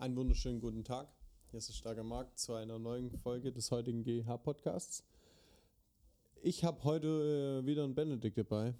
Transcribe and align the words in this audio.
Einen 0.00 0.14
wunderschönen 0.14 0.60
guten 0.60 0.84
Tag. 0.84 1.08
Hier 1.50 1.58
ist 1.58 1.70
der 1.70 1.74
Starker 1.74 2.04
Markt 2.04 2.38
zu 2.38 2.52
einer 2.52 2.78
neuen 2.78 3.10
Folge 3.10 3.50
des 3.50 3.72
heutigen 3.72 4.04
GH-Podcasts. 4.04 5.02
Ich 6.40 6.62
habe 6.62 6.84
heute 6.84 7.62
äh, 7.64 7.66
wieder 7.66 7.82
einen 7.82 7.96
Benedikt 7.96 8.38
dabei, 8.38 8.74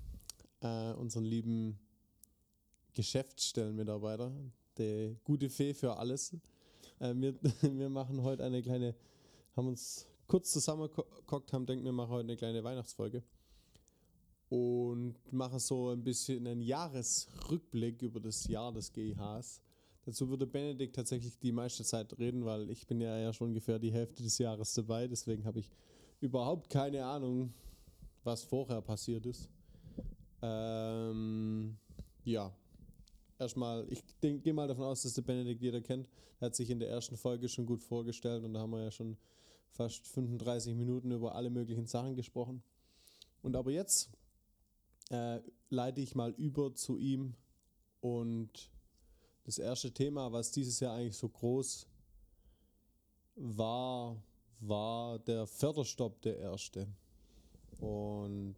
äh, 0.61 0.93
unseren 0.93 1.25
lieben 1.25 1.77
Geschäftsstellenmitarbeiter, 2.95 4.31
der 4.77 5.17
gute 5.25 5.51
Fee 5.51 5.75
für 5.75 5.97
alles. 5.97 6.35
Äh, 7.01 7.15
wir, 7.17 7.35
wir 7.63 7.89
machen 7.89 8.23
heute 8.23 8.45
eine 8.45 8.63
kleine, 8.63 8.95
haben 9.57 9.67
uns 9.67 10.07
kurz 10.29 10.53
zusammengekockt, 10.53 11.53
haben 11.53 11.67
denkt, 11.67 11.85
wir 11.85 11.91
machen 11.91 12.11
heute 12.11 12.29
eine 12.29 12.37
kleine 12.37 12.63
Weihnachtsfolge 12.63 13.25
und 14.51 15.17
machen 15.33 15.59
so 15.59 15.89
ein 15.89 16.05
bisschen 16.05 16.47
einen 16.47 16.63
Jahresrückblick 16.63 18.03
über 18.03 18.21
das 18.21 18.47
Jahr 18.47 18.73
des 18.73 18.93
GIHs. 18.93 19.61
Dazu 20.09 20.31
würde 20.31 20.47
Benedikt 20.47 20.97
tatsächlich 20.97 21.39
die 21.39 21.53
meiste 21.53 21.85
Zeit 21.85 22.19
reden, 22.19 22.47
weil 22.47 22.71
ich 22.71 22.87
bin 22.87 22.99
ja, 22.99 23.19
ja 23.19 23.31
schon 23.35 23.49
ungefähr 23.49 23.79
die 23.79 23.93
Hälfte 23.93 24.23
des 24.23 24.39
Jahres 24.39 24.73
dabei. 24.73 25.07
Deswegen 25.07 25.45
habe 25.45 25.59
ich 25.59 25.71
überhaupt 26.23 26.71
keine 26.71 27.05
Ahnung, 27.05 27.53
was 28.25 28.43
vorher 28.43 28.81
passiert 28.81 29.27
ist. 29.27 29.51
Ähm, 30.41 31.77
ja, 32.25 32.51
erstmal, 33.39 33.87
ich 33.93 34.03
gehe 34.23 34.55
mal 34.55 34.67
davon 34.67 34.87
aus, 34.87 35.03
dass 35.03 35.13
der 35.13 35.21
Benedikt 35.21 35.61
jeder 35.61 35.83
kennt. 35.83 36.09
Er 36.41 36.47
hat 36.47 36.57
sich 36.57 36.71
in 36.71 36.79
der 36.79 36.89
ersten 36.89 37.19
Folge 37.19 37.47
schon 37.47 37.67
gut 37.67 37.83
vorgestellt 37.83 38.45
und 38.45 38.55
da 38.55 38.61
haben 38.61 38.71
wir 38.71 38.85
ja 38.85 38.91
schon 38.91 39.19
fast 39.73 40.09
35 40.09 40.75
Minuten 40.75 41.11
über 41.11 41.35
alle 41.35 41.51
möglichen 41.51 41.85
Sachen 41.85 42.17
gesprochen. 42.17 42.63
Und 43.43 43.57
aber 43.57 43.73
jetzt 43.73 44.09
äh, 45.11 45.41
leite 45.69 46.01
ich 46.01 46.15
mal 46.15 46.31
über 46.31 46.75
zu 46.75 46.97
ihm 46.97 47.35
und 48.01 48.71
das 49.49 49.57
erste 49.57 49.91
Thema, 49.91 50.31
was 50.31 50.51
dieses 50.51 50.79
Jahr 50.79 50.95
eigentlich 50.95 51.17
so 51.17 51.27
groß 51.27 51.87
war, 53.37 54.23
war 54.61 55.19
der 55.21 55.47
Förderstopp 55.47 56.21
der 56.21 56.37
erste. 56.37 56.87
Und 57.81 58.57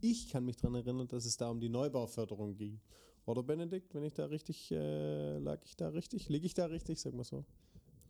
ich 0.00 0.28
kann 0.28 0.44
mich 0.44 0.56
daran 0.56 0.74
erinnern, 0.74 1.06
dass 1.06 1.24
es 1.24 1.36
da 1.36 1.48
um 1.48 1.60
die 1.60 1.68
Neubauförderung 1.68 2.56
ging. 2.56 2.80
Oder 3.26 3.44
Benedikt, 3.44 3.94
wenn 3.94 4.02
ich 4.02 4.14
da 4.14 4.26
richtig, 4.26 4.72
äh, 4.72 5.38
lag 5.38 5.60
ich 5.64 5.76
da 5.76 5.90
richtig? 5.90 6.28
Liege 6.28 6.46
ich 6.46 6.54
da 6.54 6.66
richtig, 6.66 7.00
sag 7.00 7.14
mal 7.14 7.22
so? 7.22 7.44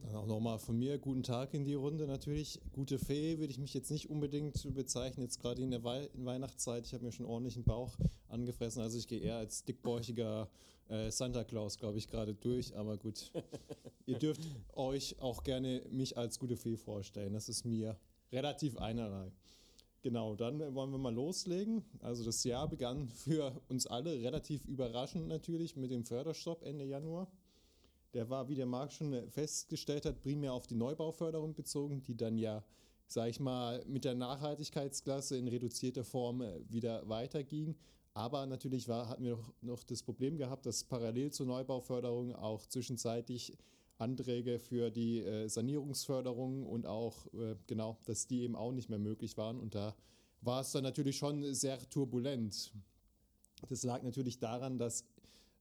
Dann 0.01 0.17
auch 0.17 0.27
nochmal 0.27 0.59
von 0.59 0.79
mir 0.79 0.99
guten 0.99 1.23
Tag 1.23 1.53
in 1.53 1.67
die 1.67 1.75
Runde 1.75 2.07
natürlich. 2.07 2.59
Gute 2.73 2.99
Fee 2.99 3.39
würde 3.39 3.51
ich 3.51 3.59
mich 3.59 3.75
jetzt 3.75 3.91
nicht 3.91 4.09
unbedingt 4.09 4.75
bezeichnen, 4.75 5.25
jetzt 5.25 5.41
gerade 5.41 5.61
in 5.61 5.71
der 5.71 5.85
Wei 5.85 6.09
in 6.15 6.25
Weihnachtszeit. 6.25 6.87
Ich 6.87 6.95
habe 6.95 7.05
mir 7.05 7.13
schon 7.13 7.27
ordentlich 7.27 7.55
den 7.55 7.65
Bauch 7.65 7.99
angefressen, 8.29 8.81
also 8.81 8.97
ich 8.97 9.09
gehe 9.09 9.21
eher 9.21 9.37
als 9.37 9.65
dickbäuchiger 9.65 10.49
äh, 10.89 11.11
Santa 11.11 11.45
Claus, 11.45 11.79
glaube 11.79 11.99
ich, 11.99 12.09
gerade 12.09 12.35
durch. 12.35 12.77
Aber 12.77 12.97
gut, 12.97 13.31
ihr 14.07 14.19
dürft 14.19 14.43
euch 14.75 15.17
auch 15.21 15.43
gerne 15.43 15.83
mich 15.91 16.17
als 16.17 16.39
gute 16.39 16.57
Fee 16.57 16.77
vorstellen. 16.77 17.33
Das 17.33 17.49
ist 17.49 17.65
mir 17.65 17.99
relativ 18.33 18.77
einerlei. 18.79 19.33
Genau, 20.03 20.35
dann 20.35 20.75
wollen 20.75 20.91
wir 20.91 20.99
mal 20.99 21.15
loslegen. 21.15 21.83
Also 22.01 22.25
das 22.25 22.45
Jahr 22.45 22.69
begann 22.69 23.09
für 23.09 23.59
uns 23.69 23.87
alle 23.87 24.13
relativ 24.21 24.67
überraschend 24.67 25.29
natürlich 25.29 25.77
mit 25.77 25.91
dem 25.91 26.05
Förderstopp 26.05 26.63
Ende 26.63 26.85
Januar. 26.85 27.27
Der 28.13 28.29
war, 28.29 28.49
wie 28.49 28.55
der 28.55 28.67
Marc 28.67 28.93
schon 28.93 29.29
festgestellt 29.31 30.05
hat, 30.05 30.21
primär 30.21 30.53
auf 30.53 30.67
die 30.67 30.75
Neubauförderung 30.75 31.55
bezogen, 31.55 32.03
die 32.03 32.17
dann 32.17 32.37
ja, 32.37 32.63
sage 33.07 33.31
ich 33.31 33.41
mal, 33.41 33.83
mit 33.87 34.05
der 34.05 34.15
Nachhaltigkeitsklasse 34.15 35.39
in 35.39 35.49
reduzierter 35.49 36.05
Form 36.05 36.43
äh, 36.43 36.61
wieder 36.71 37.09
weiterging. 37.09 37.75
Aber 38.15 38.47
natürlich 38.47 38.89
war, 38.89 39.09
hatten 39.09 39.25
wir 39.25 39.39
noch 39.61 39.83
das 39.83 40.03
Problem 40.05 40.37
gehabt, 40.39 40.67
dass 40.67 40.85
parallel 40.85 41.33
zur 41.33 41.47
Neubauförderung 41.47 42.35
auch 42.35 42.65
zwischenzeitlich 42.67 43.59
Anträge 43.99 44.59
für 44.59 44.91
die 44.91 45.21
äh, 45.21 45.49
Sanierungsförderung 45.49 46.65
und 46.65 46.87
auch, 46.87 47.27
äh, 47.35 47.57
genau, 47.67 47.99
dass 48.05 48.27
die 48.27 48.43
eben 48.43 48.55
auch 48.55 48.73
nicht 48.73 48.89
mehr 48.89 48.99
möglich 48.99 49.37
waren. 49.37 49.59
Und 49.59 49.75
da 49.75 49.97
war 50.41 50.61
es 50.61 50.73
dann 50.73 50.85
natürlich 50.85 51.17
schon 51.17 51.55
sehr 51.55 51.79
turbulent. 51.91 52.73
Das 53.69 53.83
lag 53.83 54.03
natürlich 54.03 54.39
daran, 54.39 54.79
dass 54.79 55.05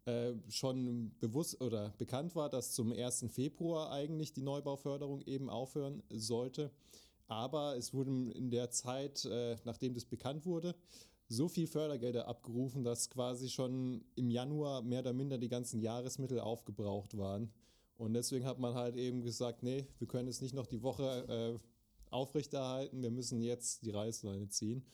äh, 0.06 0.34
schon 0.50 1.16
bewusst 1.20 1.62
oder 1.62 1.94
bekannt 1.98 2.36
war, 2.36 2.50
dass 2.50 2.74
zum 2.74 2.92
1. 2.92 3.26
Februar 3.30 3.92
eigentlich 3.92 4.34
die 4.34 4.42
Neubauförderung 4.42 5.22
eben 5.22 5.50
aufhören 5.50 6.04
sollte. 6.10 6.72
Aber 7.28 7.78
es 7.78 7.94
wurden 7.94 8.30
in 8.32 8.50
der 8.50 8.70
Zeit, 8.70 9.26
äh, 9.26 9.56
nachdem 9.64 9.94
das 9.94 10.06
bekannt 10.06 10.46
wurde, 10.46 10.76
so 11.34 11.48
viel 11.48 11.68
Fördergelder 11.68 12.28
abgerufen, 12.28 12.84
dass 12.84 13.10
quasi 13.10 13.50
schon 13.50 14.04
im 14.16 14.30
Januar 14.30 14.82
mehr 14.82 15.02
oder 15.02 15.14
minder 15.14 15.38
die 15.38 15.50
ganzen 15.50 15.82
Jahresmittel 15.82 16.40
aufgebraucht 16.40 17.18
waren. 17.18 17.52
Und 17.98 18.14
deswegen 18.14 18.46
hat 18.46 18.60
man 18.60 18.76
halt 18.76 18.96
eben 18.96 19.22
gesagt, 19.22 19.64
nee, 19.64 19.88
wir 20.00 20.08
können 20.08 20.28
es 20.28 20.42
nicht 20.42 20.54
noch 20.54 20.68
die 20.68 20.82
Woche 20.82 21.60
äh, 21.60 22.12
aufrechterhalten, 22.12 23.02
wir 23.02 23.12
müssen 23.12 23.42
jetzt 23.42 23.86
die 23.86 23.92
Reißleine 23.92 24.50
ziehen. 24.50 24.86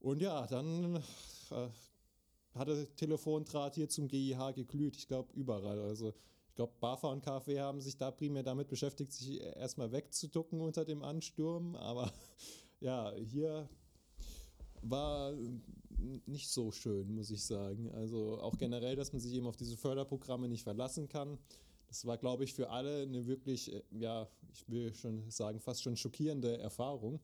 Und 0.00 0.22
ja, 0.22 0.46
dann 0.46 0.96
äh, 1.50 1.68
hatte 2.54 2.88
Telefondraht 2.96 3.74
hier 3.74 3.88
zum 3.88 4.08
GIH 4.08 4.52
geglüht, 4.54 4.96
ich 4.96 5.08
glaube 5.08 5.32
überall. 5.34 5.80
Also 5.80 6.14
ich 6.48 6.54
glaube, 6.54 6.72
BAFA 6.80 7.08
und 7.08 7.24
KfW 7.24 7.60
haben 7.60 7.80
sich 7.80 7.96
da 7.96 8.10
primär 8.10 8.42
damit 8.42 8.68
beschäftigt, 8.68 9.12
sich 9.12 9.40
erstmal 9.40 9.92
wegzuducken 9.92 10.60
unter 10.60 10.84
dem 10.84 11.02
Ansturm. 11.02 11.76
Aber 11.76 12.12
ja, 12.80 13.12
hier 13.14 13.68
war 14.82 15.34
nicht 16.26 16.48
so 16.48 16.70
schön, 16.70 17.14
muss 17.14 17.30
ich 17.30 17.42
sagen. 17.42 17.90
Also 17.92 18.40
auch 18.40 18.56
generell, 18.56 18.96
dass 18.96 19.12
man 19.12 19.20
sich 19.20 19.34
eben 19.34 19.46
auf 19.46 19.56
diese 19.56 19.76
Förderprogramme 19.76 20.48
nicht 20.48 20.62
verlassen 20.62 21.08
kann. 21.08 21.38
Das 21.88 22.04
war, 22.04 22.18
glaube 22.18 22.44
ich, 22.44 22.54
für 22.54 22.70
alle 22.70 23.02
eine 23.02 23.26
wirklich, 23.26 23.72
äh, 23.72 23.82
ja, 23.90 24.28
ich 24.52 24.68
will 24.68 24.94
schon 24.94 25.28
sagen, 25.30 25.60
fast 25.60 25.82
schon 25.82 25.96
schockierende 25.96 26.58
Erfahrung. 26.58 27.20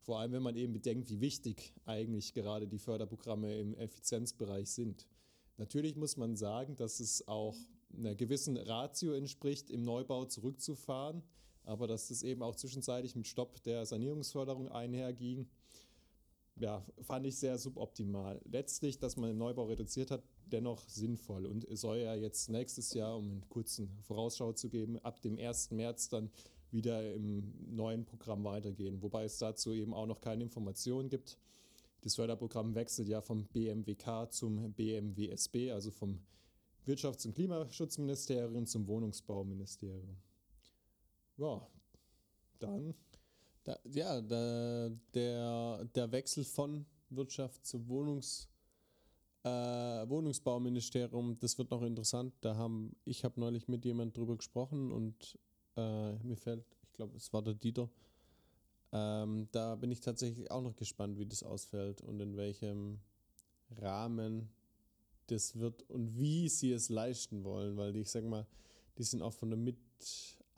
Vor 0.00 0.18
allem, 0.18 0.32
wenn 0.32 0.42
man 0.42 0.56
eben 0.56 0.72
bedenkt, 0.72 1.10
wie 1.10 1.20
wichtig 1.20 1.74
eigentlich 1.84 2.32
gerade 2.32 2.66
die 2.66 2.78
Förderprogramme 2.78 3.58
im 3.58 3.74
Effizienzbereich 3.74 4.70
sind. 4.70 5.06
Natürlich 5.58 5.96
muss 5.96 6.16
man 6.16 6.36
sagen, 6.36 6.76
dass 6.76 7.00
es 7.00 7.26
auch 7.28 7.56
einer 7.94 8.14
gewissen 8.14 8.56
Ratio 8.56 9.12
entspricht, 9.12 9.70
im 9.70 9.82
Neubau 9.82 10.24
zurückzufahren, 10.24 11.22
aber 11.64 11.86
dass 11.86 12.08
das 12.08 12.22
eben 12.22 12.42
auch 12.42 12.54
zwischenzeitlich 12.54 13.16
mit 13.16 13.26
Stopp 13.26 13.62
der 13.64 13.84
Sanierungsförderung 13.84 14.68
einherging, 14.68 15.46
ja, 16.58 16.84
fand 17.02 17.26
ich 17.26 17.36
sehr 17.36 17.58
suboptimal. 17.58 18.40
Letztlich, 18.44 18.98
dass 18.98 19.16
man 19.16 19.30
den 19.30 19.38
Neubau 19.38 19.64
reduziert 19.64 20.10
hat, 20.10 20.22
dennoch 20.46 20.88
sinnvoll 20.88 21.46
und 21.46 21.66
soll 21.76 21.98
ja 21.98 22.14
jetzt 22.14 22.48
nächstes 22.50 22.92
Jahr, 22.94 23.16
um 23.16 23.24
einen 23.24 23.48
kurzen 23.48 23.88
Vorausschau 24.02 24.52
zu 24.52 24.68
geben, 24.68 24.98
ab 24.98 25.20
dem 25.20 25.38
1. 25.38 25.70
März 25.70 26.08
dann 26.08 26.30
wieder 26.70 27.14
im 27.14 27.52
neuen 27.74 28.04
Programm 28.04 28.44
weitergehen, 28.44 29.02
wobei 29.02 29.24
es 29.24 29.38
dazu 29.38 29.72
eben 29.72 29.94
auch 29.94 30.06
noch 30.06 30.20
keine 30.20 30.42
Informationen 30.42 31.08
gibt. 31.08 31.38
Das 32.02 32.14
Förderprogramm 32.14 32.74
wechselt 32.74 33.08
ja 33.08 33.20
vom 33.20 33.46
BMWK 33.46 34.30
zum 34.30 34.72
BMWSB, 34.72 35.72
also 35.72 35.90
vom 35.90 36.20
Wirtschafts- 36.86 37.26
und 37.26 37.34
Klimaschutzministerium 37.34 38.66
zum 38.66 38.86
Wohnungsbauministerium. 38.86 40.16
Ja, 41.36 41.66
dann. 42.58 42.94
Da, 43.68 43.76
ja, 43.92 44.22
da, 44.22 44.90
der, 45.12 45.84
der 45.94 46.10
Wechsel 46.10 46.42
von 46.42 46.86
Wirtschaft 47.10 47.66
zu 47.66 47.86
Wohnungs, 47.86 48.48
äh, 49.44 49.48
Wohnungsbauministerium, 49.50 51.38
das 51.38 51.58
wird 51.58 51.70
noch 51.70 51.82
interessant. 51.82 52.32
Da 52.40 52.56
haben, 52.56 52.96
ich 53.04 53.24
habe 53.24 53.38
neulich 53.38 53.68
mit 53.68 53.84
jemand 53.84 54.16
drüber 54.16 54.38
gesprochen 54.38 54.90
und 54.90 55.38
äh, 55.76 56.12
mir 56.12 56.38
fällt, 56.38 56.64
ich 56.82 56.94
glaube, 56.94 57.14
es 57.18 57.30
war 57.34 57.42
der 57.42 57.52
Dieter. 57.52 57.90
Ähm, 58.90 59.48
da 59.52 59.76
bin 59.76 59.90
ich 59.90 60.00
tatsächlich 60.00 60.50
auch 60.50 60.62
noch 60.62 60.74
gespannt, 60.74 61.18
wie 61.18 61.26
das 61.26 61.42
ausfällt 61.42 62.00
und 62.00 62.20
in 62.20 62.38
welchem 62.38 63.00
Rahmen 63.76 64.48
das 65.26 65.58
wird 65.58 65.82
und 65.90 66.18
wie 66.18 66.48
sie 66.48 66.72
es 66.72 66.88
leisten 66.88 67.44
wollen, 67.44 67.76
weil 67.76 67.92
die, 67.92 68.00
ich 68.00 68.10
sag 68.10 68.24
mal, 68.24 68.46
die 68.96 69.02
sind 69.02 69.20
auch 69.20 69.34
von 69.34 69.50
der 69.50 69.58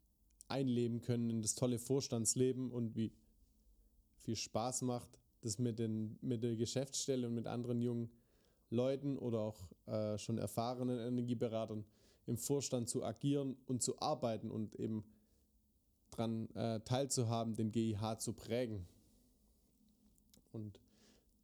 einleben 0.47 1.01
können 1.01 1.29
in 1.29 1.41
das 1.41 1.55
tolle 1.55 1.79
Vorstandsleben 1.79 2.71
und 2.71 2.95
wie 2.95 3.11
viel 4.19 4.35
Spaß 4.35 4.83
macht, 4.83 5.19
das 5.41 5.59
mit, 5.59 5.79
den, 5.79 6.17
mit 6.21 6.43
der 6.43 6.55
Geschäftsstelle 6.55 7.27
und 7.27 7.35
mit 7.35 7.47
anderen 7.47 7.81
jungen 7.81 8.09
Leuten 8.69 9.17
oder 9.17 9.39
auch 9.39 9.71
äh, 9.85 10.17
schon 10.17 10.37
erfahrenen 10.37 10.99
Energieberatern 10.99 11.85
im 12.25 12.37
Vorstand 12.37 12.89
zu 12.89 13.03
agieren 13.03 13.55
und 13.65 13.83
zu 13.83 13.99
arbeiten 13.99 14.49
und 14.51 14.75
eben 14.75 15.03
daran 16.09 16.49
äh, 16.55 16.79
teilzuhaben, 16.81 17.55
den 17.55 17.71
GIH 17.71 18.17
zu 18.19 18.33
prägen. 18.33 18.87
Und 20.51 20.79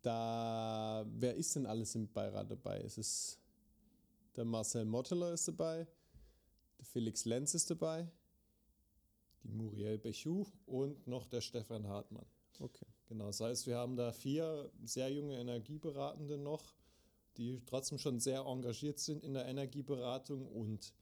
da, 0.02 1.06
wer 1.08 1.36
ist 1.36 1.56
denn 1.56 1.66
alles 1.66 1.94
im 1.96 2.12
Beirat 2.12 2.50
dabei? 2.50 2.80
Es 2.80 2.98
ist 2.98 3.40
der 4.36 4.46
Marcel 4.46 4.86
Motteler 4.86 5.34
ist 5.34 5.48
dabei, 5.48 5.86
der 6.80 6.86
Felix 6.86 7.26
Lenz 7.26 7.54
ist 7.54 7.70
dabei. 7.70 8.10
Die 9.44 9.50
Muriel 9.50 9.98
Bechu 9.98 10.46
und 10.66 11.08
noch 11.08 11.26
der 11.26 11.42
Stefan 11.42 11.88
Hartmann. 11.88 12.26
Okay. 12.60 12.86
Genau, 13.08 13.26
das 13.26 13.42
heißt, 13.42 13.68
wir 13.68 13.76
haben 13.76 13.96
da 13.96 14.12
vier 14.12 14.72
sehr 14.84 15.12
junge 15.12 15.38
Energieberatende 15.38 16.38
noch, 16.38 16.64
die 17.38 17.62
trotzdem 17.66 17.98
schon 17.98 18.19
sehr 18.19 18.42
engagiert 18.42 19.00
sind 19.00 19.24
in 19.24 19.33
der 19.33 19.45
Energieberatung 19.45 20.48
und 20.48 20.94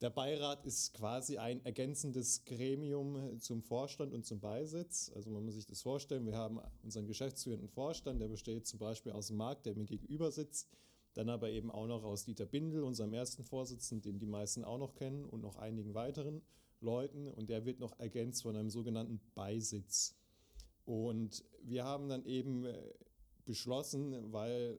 der 0.00 0.10
Beirat 0.10 0.64
ist 0.64 0.94
quasi 0.94 1.38
ein 1.38 1.64
ergänzendes 1.64 2.44
Gremium 2.44 3.40
zum 3.40 3.62
Vorstand 3.62 4.14
und 4.14 4.24
zum 4.24 4.38
Beisitz. 4.38 5.10
Also 5.14 5.30
man 5.30 5.44
muss 5.44 5.54
sich 5.54 5.66
das 5.66 5.82
vorstellen, 5.82 6.24
wir 6.24 6.36
haben 6.36 6.60
unseren 6.84 7.08
geschäftsführenden 7.08 7.68
Vorstand, 7.68 8.20
der 8.20 8.28
besteht 8.28 8.66
zum 8.66 8.78
Beispiel 8.78 9.10
aus 9.10 9.26
dem 9.26 9.38
Markt, 9.38 9.66
der 9.66 9.74
mir 9.74 9.86
gegenüber 9.86 10.30
sitzt, 10.30 10.70
dann 11.14 11.28
aber 11.28 11.50
eben 11.50 11.72
auch 11.72 11.88
noch 11.88 12.04
aus 12.04 12.24
Dieter 12.24 12.46
Bindel, 12.46 12.84
unserem 12.84 13.12
ersten 13.12 13.42
Vorsitzenden, 13.42 14.12
den 14.12 14.18
die 14.20 14.26
meisten 14.26 14.62
auch 14.62 14.78
noch 14.78 14.94
kennen 14.94 15.24
und 15.24 15.40
noch 15.40 15.56
einigen 15.56 15.94
weiteren 15.94 16.42
Leuten 16.80 17.26
und 17.26 17.50
der 17.50 17.64
wird 17.64 17.80
noch 17.80 17.98
ergänzt 17.98 18.42
von 18.42 18.54
einem 18.54 18.70
sogenannten 18.70 19.20
Beisitz. 19.34 20.14
Und 20.84 21.44
wir 21.62 21.84
haben 21.84 22.08
dann 22.08 22.24
eben 22.24 22.64
äh, 22.64 22.94
beschlossen, 23.44 24.32
weil 24.32 24.78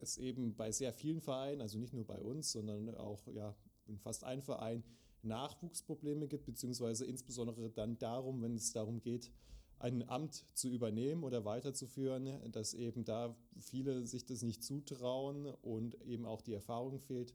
es 0.00 0.18
eben 0.18 0.54
bei 0.54 0.72
sehr 0.72 0.92
vielen 0.92 1.20
Vereinen, 1.20 1.60
also 1.60 1.78
nicht 1.78 1.92
nur 1.92 2.06
bei 2.06 2.20
uns, 2.20 2.52
sondern 2.52 2.94
auch 2.94 3.26
ja, 3.28 3.54
in 3.86 3.98
fast 3.98 4.24
allen 4.24 4.42
Vereinen 4.42 4.84
Nachwuchsprobleme 5.22 6.28
gibt, 6.28 6.46
beziehungsweise 6.46 7.04
insbesondere 7.04 7.70
dann 7.70 7.98
darum, 7.98 8.42
wenn 8.42 8.54
es 8.54 8.72
darum 8.72 9.00
geht, 9.00 9.30
ein 9.78 10.06
Amt 10.08 10.34
zu 10.54 10.68
übernehmen 10.68 11.24
oder 11.24 11.44
weiterzuführen, 11.44 12.28
dass 12.52 12.74
eben 12.74 13.04
da 13.04 13.34
viele 13.58 14.06
sich 14.06 14.26
das 14.26 14.42
nicht 14.42 14.62
zutrauen 14.62 15.46
und 15.62 16.00
eben 16.02 16.26
auch 16.26 16.42
die 16.42 16.52
Erfahrung 16.52 17.00
fehlt. 17.00 17.34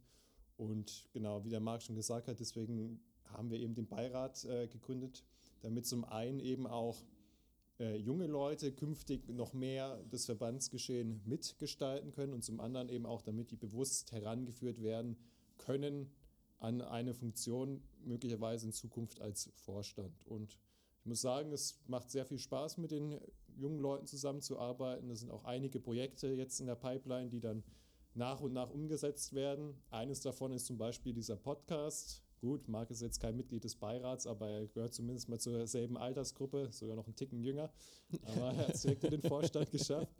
Und 0.56 1.10
genau, 1.12 1.44
wie 1.44 1.50
der 1.50 1.60
Marc 1.60 1.82
schon 1.82 1.96
gesagt 1.96 2.28
hat, 2.28 2.40
deswegen 2.40 3.00
haben 3.26 3.50
wir 3.50 3.60
eben 3.60 3.74
den 3.74 3.88
Beirat 3.88 4.46
äh, 4.46 4.68
gegründet, 4.68 5.24
damit 5.62 5.88
zum 5.88 6.06
einen 6.06 6.40
eben 6.40 6.68
auch 6.68 7.04
äh, 7.80 7.98
junge 7.98 8.28
Leute 8.28 8.72
künftig 8.72 9.28
noch 9.30 9.54
mehr 9.54 10.04
das 10.10 10.26
Verbandsgeschehen 10.26 11.22
mitgestalten 11.26 12.12
können 12.12 12.34
und 12.34 12.44
zum 12.44 12.60
anderen 12.60 12.90
eben 12.90 13.06
auch, 13.06 13.22
damit 13.22 13.52
die 13.52 13.58
bewusst 13.58 14.12
herangeführt 14.12 14.82
werden 14.82 15.18
können 15.58 16.12
an 16.60 16.82
eine 16.82 17.14
Funktion, 17.14 17.82
möglicherweise 18.04 18.66
in 18.66 18.72
Zukunft 18.72 19.22
als 19.22 19.52
Vorstand. 19.56 20.26
Und 20.26 20.58
ich 21.02 21.06
muss 21.06 21.22
sagen, 21.22 21.52
es 21.52 21.80
macht 21.88 22.10
sehr 22.10 22.26
viel 22.26 22.40
Spaß, 22.40 22.78
mit 22.78 22.92
den 22.92 23.20
jungen 23.58 23.80
Leuten 23.80 24.08
zusammenzuarbeiten. 24.08 25.10
Es 25.10 25.20
sind 25.20 25.32
auch 25.32 25.44
einige 25.44 25.80
Projekte 25.80 26.28
jetzt 26.28 26.60
in 26.60 26.68
der 26.68 26.76
Pipeline, 26.76 27.30
die 27.30 27.40
dann 27.40 27.64
nach 28.14 28.40
und 28.42 28.54
nach 28.54 28.70
umgesetzt 28.70 29.34
werden. 29.34 29.76
Eines 29.90 30.22
davon 30.22 30.52
ist 30.52 30.66
zum 30.66 30.78
Beispiel 30.78 31.14
dieser 31.14 31.36
Podcast, 31.36 32.24
Gut, 32.46 32.68
Marc 32.68 32.92
ist 32.92 33.02
jetzt 33.02 33.20
kein 33.20 33.36
Mitglied 33.36 33.64
des 33.64 33.76
Beirats, 33.76 34.28
aber 34.28 34.48
er 34.48 34.68
gehört 34.68 34.94
zumindest 34.94 35.28
mal 35.30 35.40
zur 35.40 35.66
selben 35.66 35.98
Altersgruppe, 35.98 36.68
sogar 36.72 36.96
noch 36.96 37.08
einen 37.08 37.16
Ticken 37.16 37.42
jünger. 37.42 37.72
Aber 38.22 38.54
er 38.54 38.58
hat 38.58 38.76
es 38.76 38.84
direkt 38.84 39.04
in 39.04 39.20
den 39.20 39.22
Vorstand 39.24 39.72
geschafft. 39.72 40.14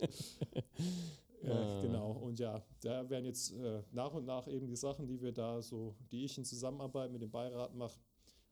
Äh, 1.42 1.50
ah. 1.50 1.82
Genau, 1.82 2.12
und 2.12 2.40
ja, 2.40 2.64
da 2.80 3.08
werden 3.08 3.26
jetzt 3.26 3.52
äh, 3.52 3.82
nach 3.92 4.12
und 4.14 4.24
nach 4.24 4.48
eben 4.48 4.66
die 4.66 4.74
Sachen, 4.74 5.06
die 5.06 5.20
wir 5.20 5.30
da 5.30 5.62
so, 5.62 5.94
die 6.10 6.24
ich 6.24 6.36
in 6.36 6.44
Zusammenarbeit 6.44 7.12
mit 7.12 7.22
dem 7.22 7.30
Beirat 7.30 7.74
mache, 7.74 8.00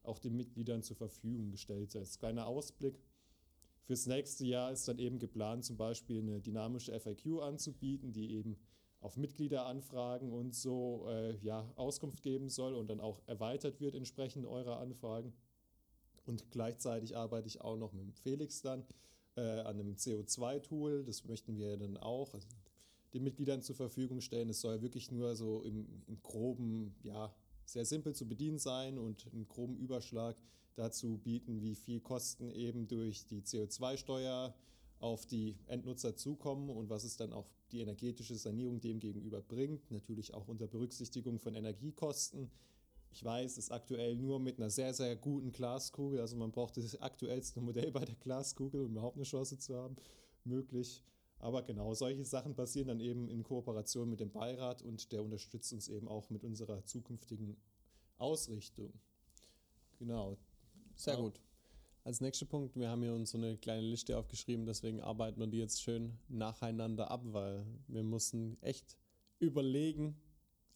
auch 0.05 0.21
den 0.21 0.37
Mitgliedern 0.37 0.83
zur 0.83 0.97
Verfügung 0.97 1.51
gestellt. 1.51 1.97
Als 1.97 2.19
kleiner 2.19 2.47
Ausblick. 2.47 3.01
Fürs 3.87 4.07
nächste 4.07 4.47
Jahr 4.47 4.71
ist 4.71 4.87
dann 4.87 4.99
eben 4.99 5.19
geplant, 5.19 5.65
zum 5.65 5.77
Beispiel 5.77 6.21
eine 6.21 6.41
dynamische 6.41 6.93
FAQ 7.01 7.41
anzubieten, 7.43 8.13
die 8.13 8.35
eben 8.35 8.57
auf 9.05 9.19
Mitgliederanfragen 9.19 10.33
und 10.33 10.55
so 10.55 11.07
äh, 11.09 11.37
ja, 11.43 11.71
Auskunft 11.77 12.23
geben 12.23 12.49
soll 12.49 12.75
und 12.75 12.89
dann 12.89 13.01
auch 13.01 13.21
erweitert 13.27 13.79
wird 13.79 13.95
entsprechend 13.95 14.47
eurer 14.47 14.81
Anfragen. 14.81 15.35
Und 16.25 16.51
gleichzeitig 16.51 17.15
arbeite 17.15 17.47
ich 17.47 17.61
auch 17.61 17.77
noch 17.77 17.93
mit 17.93 18.19
Felix 18.19 18.63
dann 18.63 18.83
äh, 19.37 19.43
an 19.43 19.79
einem 19.79 19.95
CO2-Tool. 19.97 21.05
Das 21.05 21.23
möchten 21.27 21.59
wir 21.59 21.77
dann 21.77 21.99
auch 21.99 22.33
also 22.33 22.49
den 23.13 23.25
Mitgliedern 23.25 23.61
zur 23.61 23.77
Verfügung 23.77 24.23
stellen. 24.23 24.49
Es 24.49 24.63
soll 24.63 24.81
wirklich 24.81 25.11
nur 25.11 25.37
so 25.37 25.63
im, 25.63 25.87
im 26.07 26.23
groben, 26.23 26.95
ja, 27.03 27.35
sehr 27.67 27.85
simpel 27.85 28.15
zu 28.15 28.27
bedienen 28.27 28.59
sein 28.59 28.97
und 28.97 29.27
einen 29.35 29.47
groben 29.47 29.77
Überschlag 29.77 30.35
dazu 30.77 31.19
bieten, 31.19 31.61
wie 31.61 31.75
viel 31.75 32.01
Kosten 32.01 32.51
eben 32.51 32.89
durch 32.89 33.27
die 33.27 33.43
CO2-Steuer 33.43 34.55
auf 35.05 35.27
die 35.27 35.59
Endnutzer 35.67 36.17
zukommen 36.17 36.71
und 36.71 36.89
was 36.89 37.05
es 37.05 37.19
dann 37.19 37.35
auch 37.35 37.47
die 37.73 37.83
energetische 37.83 38.37
Sanierung 38.37 38.81
dem 38.81 39.01
gegenüber 39.01 39.43
bringt. 39.43 39.91
Natürlich 39.91 40.33
auch 40.33 40.49
unter 40.49 40.67
Berücksichtigung 40.67 41.39
von 41.39 41.55
Energiekosten. 41.55 42.51
Ich 43.13 43.23
weiß, 43.23 43.53
es 43.53 43.59
ist 43.59 43.71
aktuell 43.71 44.17
nur 44.17 44.41
mit 44.41 44.59
einer 44.59 44.71
sehr, 44.71 44.95
sehr 44.95 45.15
guten 45.15 45.53
Glaskugel, 45.53 46.21
also 46.21 46.37
man 46.37 46.51
braucht 46.51 46.79
das 46.79 47.01
aktuellste 47.03 47.61
Modell 47.61 47.93
bei 47.93 48.05
der 48.07 48.15
Glaskugel, 48.15 48.81
um 48.81 48.93
überhaupt 48.93 49.17
eine 49.17 49.25
Chance 49.25 49.59
zu 49.59 49.77
haben, 49.77 49.95
möglich. 50.43 51.05
Aber 51.39 51.63
genau, 51.63 51.93
solche 51.93 52.25
Sachen 52.25 52.55
passieren 52.55 52.89
dann 52.89 53.01
eben 53.01 53.29
in 53.29 53.43
Kooperation 53.43 54.09
mit 54.09 54.21
dem 54.21 54.33
Beirat 54.33 54.81
und 54.81 55.13
der 55.13 55.23
unterstützt 55.23 55.71
uns 55.75 55.89
eben 55.89 56.09
auch 56.09 56.31
mit 56.31 56.45
unserer 56.45 56.83
zukünftigen 56.87 57.59
Ausrichtung. 58.17 58.91
Genau. 59.99 60.39
Sehr 60.97 61.19
gut. 61.19 61.41
Als 62.05 62.21
nächster 62.21 62.45
Punkt, 62.45 62.77
wir 62.77 62.91
haben 62.91 63.03
hier 63.03 63.15
uns 63.15 63.31
so 63.31 63.39
eine 63.39 63.57
kleine 63.57 63.81
Liste 63.81 64.19
aufgeschrieben, 64.19 64.67
deswegen 64.67 65.01
arbeiten 65.01 65.41
wir 65.41 65.47
die 65.47 65.57
jetzt 65.57 65.81
schön 65.81 66.19
nacheinander 66.29 67.11
ab, 67.11 67.23
weil 67.25 67.65
wir 67.89 68.03
mussten 68.03 68.59
echt 68.61 68.99
überlegen, 69.39 70.15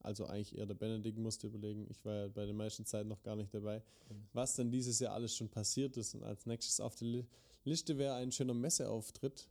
also 0.00 0.24
eigentlich 0.24 0.56
eher 0.56 0.64
der 0.64 0.74
Benedikt 0.74 1.18
musste 1.18 1.48
überlegen, 1.48 1.86
ich 1.90 2.02
war 2.06 2.14
ja 2.14 2.28
bei 2.28 2.46
der 2.46 2.54
meisten 2.54 2.86
Zeit 2.86 3.06
noch 3.06 3.22
gar 3.22 3.36
nicht 3.36 3.52
dabei, 3.52 3.80
mhm. 4.08 4.26
was 4.32 4.56
denn 4.56 4.70
dieses 4.70 5.00
Jahr 5.00 5.12
alles 5.12 5.36
schon 5.36 5.50
passiert 5.50 5.98
ist. 5.98 6.14
Und 6.14 6.22
als 6.22 6.46
nächstes 6.46 6.80
auf 6.80 6.94
der 6.96 7.24
Liste 7.62 7.98
wäre 7.98 8.14
ein 8.14 8.32
schöner 8.32 8.54
Messeauftritt 8.54 9.50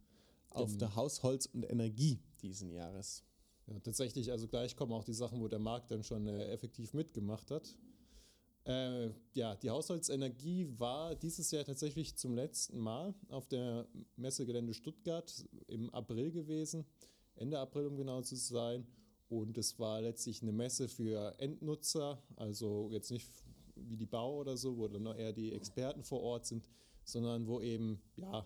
auf 0.49 0.73
mhm. 0.73 0.79
der 0.79 0.95
Hausholz 0.95 1.45
und 1.45 1.69
Energie 1.69 2.19
diesen 2.41 2.71
Jahres. 2.71 3.23
Ja, 3.67 3.79
tatsächlich, 3.81 4.31
also 4.31 4.47
gleich 4.47 4.75
kommen 4.75 4.93
auch 4.93 5.03
die 5.03 5.13
Sachen, 5.13 5.41
wo 5.41 5.47
der 5.47 5.59
Markt 5.59 5.91
dann 5.91 6.01
schon 6.01 6.25
äh, 6.25 6.47
effektiv 6.47 6.95
mitgemacht 6.95 7.51
hat. 7.51 7.77
Äh, 8.67 9.11
ja, 9.33 9.55
die 9.55 9.69
Haushaltsenergie 9.69 10.67
war 10.77 11.15
dieses 11.15 11.51
Jahr 11.51 11.63
tatsächlich 11.63 12.17
zum 12.17 12.35
letzten 12.35 12.79
Mal 12.79 13.15
auf 13.29 13.47
der 13.47 13.87
Messegelände 14.17 14.73
Stuttgart 14.73 15.33
im 15.67 15.89
April 15.91 16.31
gewesen, 16.31 16.85
Ende 17.35 17.59
April 17.59 17.85
um 17.85 17.95
genau 17.95 18.21
zu 18.21 18.35
sein. 18.35 18.85
Und 19.29 19.57
es 19.57 19.79
war 19.79 20.01
letztlich 20.01 20.41
eine 20.41 20.51
Messe 20.51 20.89
für 20.89 21.33
Endnutzer, 21.39 22.21
also 22.35 22.89
jetzt 22.91 23.09
nicht 23.09 23.29
wie 23.75 23.95
die 23.95 24.05
Bau 24.05 24.37
oder 24.37 24.57
so, 24.57 24.77
wo 24.77 24.87
dann 24.89 25.03
noch 25.03 25.15
eher 25.15 25.31
die 25.31 25.53
Experten 25.53 26.03
vor 26.03 26.21
Ort 26.21 26.45
sind, 26.45 26.67
sondern 27.05 27.47
wo 27.47 27.61
eben, 27.61 28.01
ja, 28.15 28.45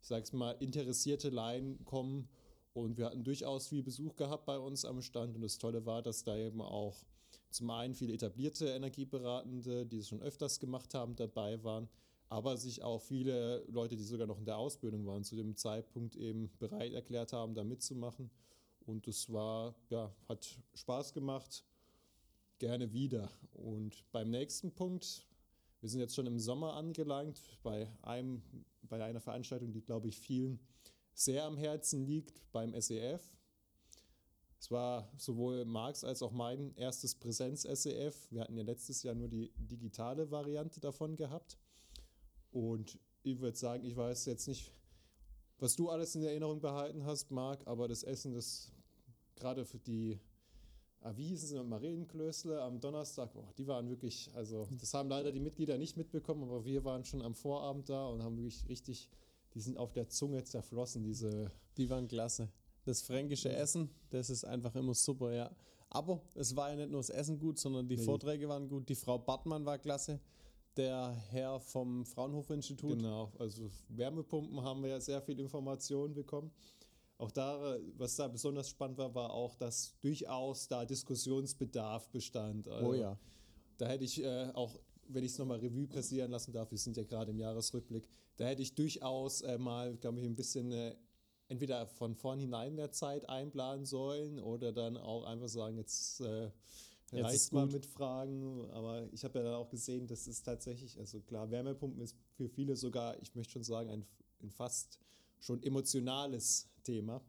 ich 0.00 0.08
sag's 0.08 0.32
mal, 0.32 0.56
interessierte 0.58 1.30
Laien 1.30 1.84
kommen. 1.84 2.28
Und 2.72 2.96
wir 2.96 3.06
hatten 3.06 3.22
durchaus 3.22 3.68
viel 3.68 3.82
Besuch 3.82 4.16
gehabt 4.16 4.46
bei 4.46 4.58
uns 4.58 4.84
am 4.84 5.02
Stand. 5.02 5.36
Und 5.36 5.42
das 5.42 5.58
Tolle 5.58 5.84
war, 5.86 6.02
dass 6.02 6.24
da 6.24 6.36
eben 6.36 6.60
auch 6.62 7.04
zum 7.52 7.70
einen 7.70 7.94
viele 7.94 8.14
etablierte 8.14 8.66
Energieberatende, 8.68 9.86
die 9.86 9.98
es 9.98 10.08
schon 10.08 10.22
öfters 10.22 10.58
gemacht 10.58 10.94
haben, 10.94 11.16
dabei 11.16 11.62
waren, 11.62 11.88
aber 12.28 12.56
sich 12.56 12.82
auch 12.82 13.00
viele 13.00 13.64
Leute, 13.68 13.96
die 13.96 14.04
sogar 14.04 14.26
noch 14.26 14.38
in 14.38 14.44
der 14.44 14.56
Ausbildung 14.56 15.06
waren, 15.06 15.24
zu 15.24 15.36
dem 15.36 15.54
Zeitpunkt 15.54 16.16
eben 16.16 16.50
bereit 16.58 16.92
erklärt 16.92 17.32
haben, 17.32 17.54
da 17.54 17.62
mitzumachen. 17.62 18.30
Und 18.86 19.06
es 19.06 19.30
war, 19.32 19.74
ja, 19.90 20.10
hat 20.28 20.58
Spaß 20.74 21.12
gemacht, 21.12 21.64
gerne 22.58 22.92
wieder. 22.92 23.30
Und 23.52 24.04
beim 24.12 24.30
nächsten 24.30 24.72
Punkt, 24.72 25.26
wir 25.80 25.88
sind 25.88 26.00
jetzt 26.00 26.14
schon 26.14 26.26
im 26.26 26.38
Sommer 26.38 26.74
angelangt, 26.74 27.40
bei, 27.62 27.88
einem, 28.02 28.42
bei 28.82 29.02
einer 29.04 29.20
Veranstaltung, 29.20 29.72
die, 29.72 29.82
glaube 29.82 30.08
ich, 30.08 30.18
vielen 30.18 30.58
sehr 31.14 31.44
am 31.44 31.56
Herzen 31.56 32.06
liegt, 32.06 32.40
beim 32.52 32.72
SEF. 32.80 33.20
Es 34.62 34.70
war 34.70 35.10
sowohl 35.16 35.64
Marx 35.64 36.04
als 36.04 36.22
auch 36.22 36.30
mein 36.30 36.72
erstes 36.76 37.16
Präsenz-SEF. 37.16 38.30
Wir 38.30 38.42
hatten 38.42 38.56
ja 38.56 38.62
letztes 38.62 39.02
Jahr 39.02 39.16
nur 39.16 39.26
die 39.26 39.50
digitale 39.56 40.30
Variante 40.30 40.78
davon 40.78 41.16
gehabt. 41.16 41.58
Und 42.52 42.96
ich 43.24 43.40
würde 43.40 43.58
sagen, 43.58 43.82
ich 43.84 43.96
weiß 43.96 44.24
jetzt 44.26 44.46
nicht, 44.46 44.70
was 45.58 45.74
du 45.74 45.90
alles 45.90 46.14
in 46.14 46.22
Erinnerung 46.22 46.60
behalten 46.60 47.04
hast, 47.04 47.32
Marc, 47.32 47.66
aber 47.66 47.88
das 47.88 48.04
Essen, 48.04 48.34
das 48.34 48.70
gerade 49.34 49.64
für 49.64 49.80
die 49.80 50.20
sie 51.34 51.56
noch, 51.56 51.64
Marienklößle 51.64 52.62
am 52.62 52.78
Donnerstag, 52.78 53.32
boah, 53.32 53.52
die 53.58 53.66
waren 53.66 53.90
wirklich, 53.90 54.30
also 54.36 54.68
das 54.80 54.94
haben 54.94 55.08
leider 55.08 55.32
die 55.32 55.40
Mitglieder 55.40 55.76
nicht 55.76 55.96
mitbekommen, 55.96 56.44
aber 56.44 56.64
wir 56.64 56.84
waren 56.84 57.04
schon 57.04 57.22
am 57.22 57.34
Vorabend 57.34 57.88
da 57.88 58.06
und 58.06 58.22
haben 58.22 58.36
wirklich 58.36 58.68
richtig, 58.68 59.10
die 59.54 59.60
sind 59.60 59.76
auf 59.76 59.92
der 59.92 60.08
Zunge 60.08 60.44
zerflossen, 60.44 61.02
diese. 61.02 61.50
Die 61.76 61.90
waren 61.90 62.06
klasse. 62.06 62.48
Das 62.84 63.02
fränkische 63.02 63.52
Essen, 63.52 63.90
das 64.10 64.30
ist 64.30 64.44
einfach 64.44 64.74
immer 64.74 64.94
super, 64.94 65.32
ja. 65.32 65.50
Aber 65.88 66.22
es 66.34 66.56
war 66.56 66.70
ja 66.70 66.76
nicht 66.76 66.90
nur 66.90 67.00
das 67.00 67.10
Essen 67.10 67.38
gut, 67.38 67.58
sondern 67.58 67.86
die 67.86 67.96
Nee. 67.96 68.02
Vorträge 68.02 68.48
waren 68.48 68.68
gut. 68.68 68.88
Die 68.88 68.94
Frau 68.94 69.18
Bartmann 69.18 69.64
war 69.64 69.78
klasse. 69.78 70.20
Der 70.76 71.14
Herr 71.30 71.60
vom 71.60 72.06
Fraunhofer-Institut. 72.06 72.96
Genau, 72.96 73.30
also 73.38 73.70
Wärmepumpen 73.88 74.62
haben 74.62 74.82
wir 74.82 74.88
ja 74.88 75.00
sehr 75.00 75.20
viel 75.20 75.38
Informationen 75.38 76.14
bekommen. 76.14 76.50
Auch 77.18 77.30
da, 77.30 77.76
was 77.98 78.16
da 78.16 78.26
besonders 78.26 78.70
spannend 78.70 78.96
war, 78.96 79.14
war 79.14 79.32
auch, 79.32 79.54
dass 79.54 79.94
durchaus 80.00 80.66
da 80.66 80.84
Diskussionsbedarf 80.86 82.08
bestand. 82.08 82.68
Also 82.68 82.88
Oh 82.88 82.94
ja. 82.94 83.18
Da 83.76 83.86
hätte 83.86 84.04
ich 84.04 84.22
äh, 84.24 84.50
auch, 84.54 84.80
wenn 85.08 85.24
ich 85.24 85.32
es 85.32 85.38
nochmal 85.38 85.58
Revue 85.58 85.86
passieren 85.86 86.30
lassen 86.30 86.52
darf, 86.52 86.70
wir 86.70 86.78
sind 86.78 86.96
ja 86.96 87.04
gerade 87.04 87.32
im 87.32 87.38
Jahresrückblick, 87.38 88.08
da 88.38 88.46
hätte 88.46 88.62
ich 88.62 88.74
durchaus 88.74 89.42
äh, 89.42 89.58
mal, 89.58 89.94
glaube 89.98 90.20
ich, 90.20 90.24
ein 90.26 90.34
bisschen 90.34 90.72
äh, 90.72 90.96
entweder 91.48 91.86
von 91.86 92.14
vornherein 92.14 92.74
mehr 92.74 92.92
Zeit 92.92 93.28
einplanen 93.28 93.84
sollen 93.84 94.38
oder 94.40 94.72
dann 94.72 94.96
auch 94.96 95.24
einfach 95.24 95.48
sagen, 95.48 95.76
jetzt, 95.76 96.20
äh, 96.20 96.50
reicht 97.12 97.52
mal 97.52 97.66
mit 97.66 97.86
Fragen. 97.86 98.70
Aber 98.70 99.12
ich 99.12 99.24
habe 99.24 99.38
ja 99.38 99.44
dann 99.44 99.54
auch 99.54 99.68
gesehen, 99.68 100.06
das 100.06 100.26
ist 100.26 100.42
tatsächlich, 100.42 100.98
also 100.98 101.20
klar, 101.20 101.50
Wärmepumpen 101.50 102.00
ist 102.02 102.16
für 102.36 102.48
viele 102.48 102.76
sogar, 102.76 103.20
ich 103.20 103.34
möchte 103.34 103.52
schon 103.52 103.64
sagen, 103.64 103.90
ein, 103.90 104.06
ein 104.42 104.50
fast 104.50 104.98
schon 105.40 105.62
emotionales 105.62 106.68
Thema. 106.82 107.20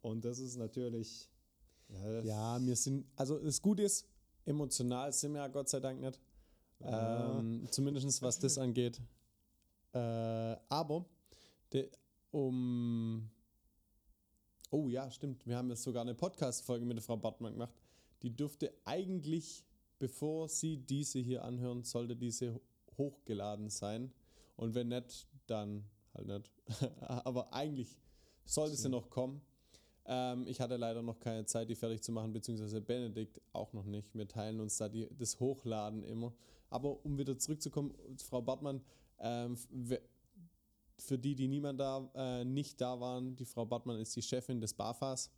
Und 0.00 0.24
das 0.24 0.38
ist 0.38 0.56
natürlich. 0.56 1.28
Ja, 1.88 2.20
Ja, 2.22 2.66
wir 2.66 2.76
sind, 2.76 3.06
also 3.16 3.38
das 3.38 3.60
Gute 3.60 3.82
ist, 3.82 4.06
emotional 4.44 5.12
sind 5.12 5.32
wir 5.32 5.42
ja 5.42 5.48
Gott 5.48 5.68
sei 5.68 5.78
Dank 5.78 6.00
nicht. 6.00 6.18
Ja. 6.80 7.38
Ähm, 7.38 7.66
zumindest 7.70 8.22
was 8.22 8.38
das 8.38 8.58
angeht. 8.58 9.00
Äh, 9.92 9.98
aber, 10.68 11.04
de, 11.72 11.90
um. 12.30 13.30
Oh 14.74 14.88
ja, 14.88 15.10
stimmt. 15.10 15.46
Wir 15.46 15.58
haben 15.58 15.68
jetzt 15.68 15.82
sogar 15.82 16.00
eine 16.00 16.14
Podcast-Folge 16.14 16.86
mit 16.86 16.96
der 16.96 17.02
Frau 17.02 17.18
Bartmann 17.18 17.52
gemacht. 17.52 17.74
Die 18.22 18.34
dürfte 18.34 18.72
eigentlich, 18.86 19.66
bevor 19.98 20.48
Sie 20.48 20.78
diese 20.78 21.18
hier 21.18 21.44
anhören, 21.44 21.84
sollte 21.84 22.16
diese 22.16 22.54
ho- 22.54 22.60
hochgeladen 22.96 23.68
sein. 23.68 24.10
Und 24.56 24.74
wenn 24.74 24.88
nicht, 24.88 25.28
dann 25.46 25.84
halt 26.14 26.26
nicht. 26.26 26.50
aber 27.00 27.52
eigentlich 27.52 27.98
sollte 28.46 28.74
sie 28.76 28.88
noch 28.88 29.10
kommen. 29.10 29.42
Ähm, 30.06 30.46
ich 30.46 30.58
hatte 30.58 30.76
leider 30.78 31.02
noch 31.02 31.20
keine 31.20 31.44
Zeit, 31.44 31.68
die 31.68 31.74
fertig 31.74 32.02
zu 32.02 32.10
machen, 32.10 32.32
beziehungsweise 32.32 32.80
Benedikt 32.80 33.42
auch 33.52 33.74
noch 33.74 33.84
nicht. 33.84 34.14
Wir 34.14 34.26
teilen 34.26 34.58
uns 34.58 34.78
da 34.78 34.88
die, 34.88 35.06
das 35.18 35.38
Hochladen 35.38 36.02
immer. 36.02 36.32
Aber 36.70 37.04
um 37.04 37.18
wieder 37.18 37.36
zurückzukommen, 37.38 37.94
Frau 38.16 38.40
Bartmann, 38.40 38.80
ähm, 39.18 39.54
für 41.02 41.18
die, 41.18 41.34
die 41.34 41.48
niemand 41.48 41.80
da, 41.80 42.10
äh, 42.14 42.44
nicht 42.44 42.80
da 42.80 43.00
waren, 43.00 43.36
die 43.36 43.44
Frau 43.44 43.66
Bartmann 43.66 43.98
ist 43.98 44.14
die 44.16 44.22
Chefin 44.22 44.60
des 44.60 44.74
BAFAs, 44.74 45.30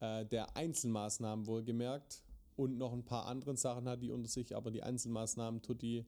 äh, 0.00 0.24
der 0.26 0.56
Einzelmaßnahmen 0.56 1.46
wohlgemerkt 1.46 2.22
und 2.56 2.78
noch 2.78 2.92
ein 2.92 3.04
paar 3.04 3.26
andere 3.26 3.56
Sachen 3.56 3.88
hat 3.88 4.02
die 4.02 4.10
unter 4.10 4.28
sich, 4.28 4.56
aber 4.56 4.70
die 4.70 4.82
Einzelmaßnahmen 4.82 5.62
tut 5.62 5.82
die 5.82 6.06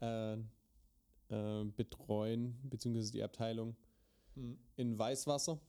äh, 0.00 0.34
äh, 0.34 1.64
betreuen, 1.76 2.58
beziehungsweise 2.68 3.12
die 3.12 3.22
Abteilung 3.22 3.76
Hm. 4.34 4.58
in 4.76 4.98
Weißwasser. 4.98 5.60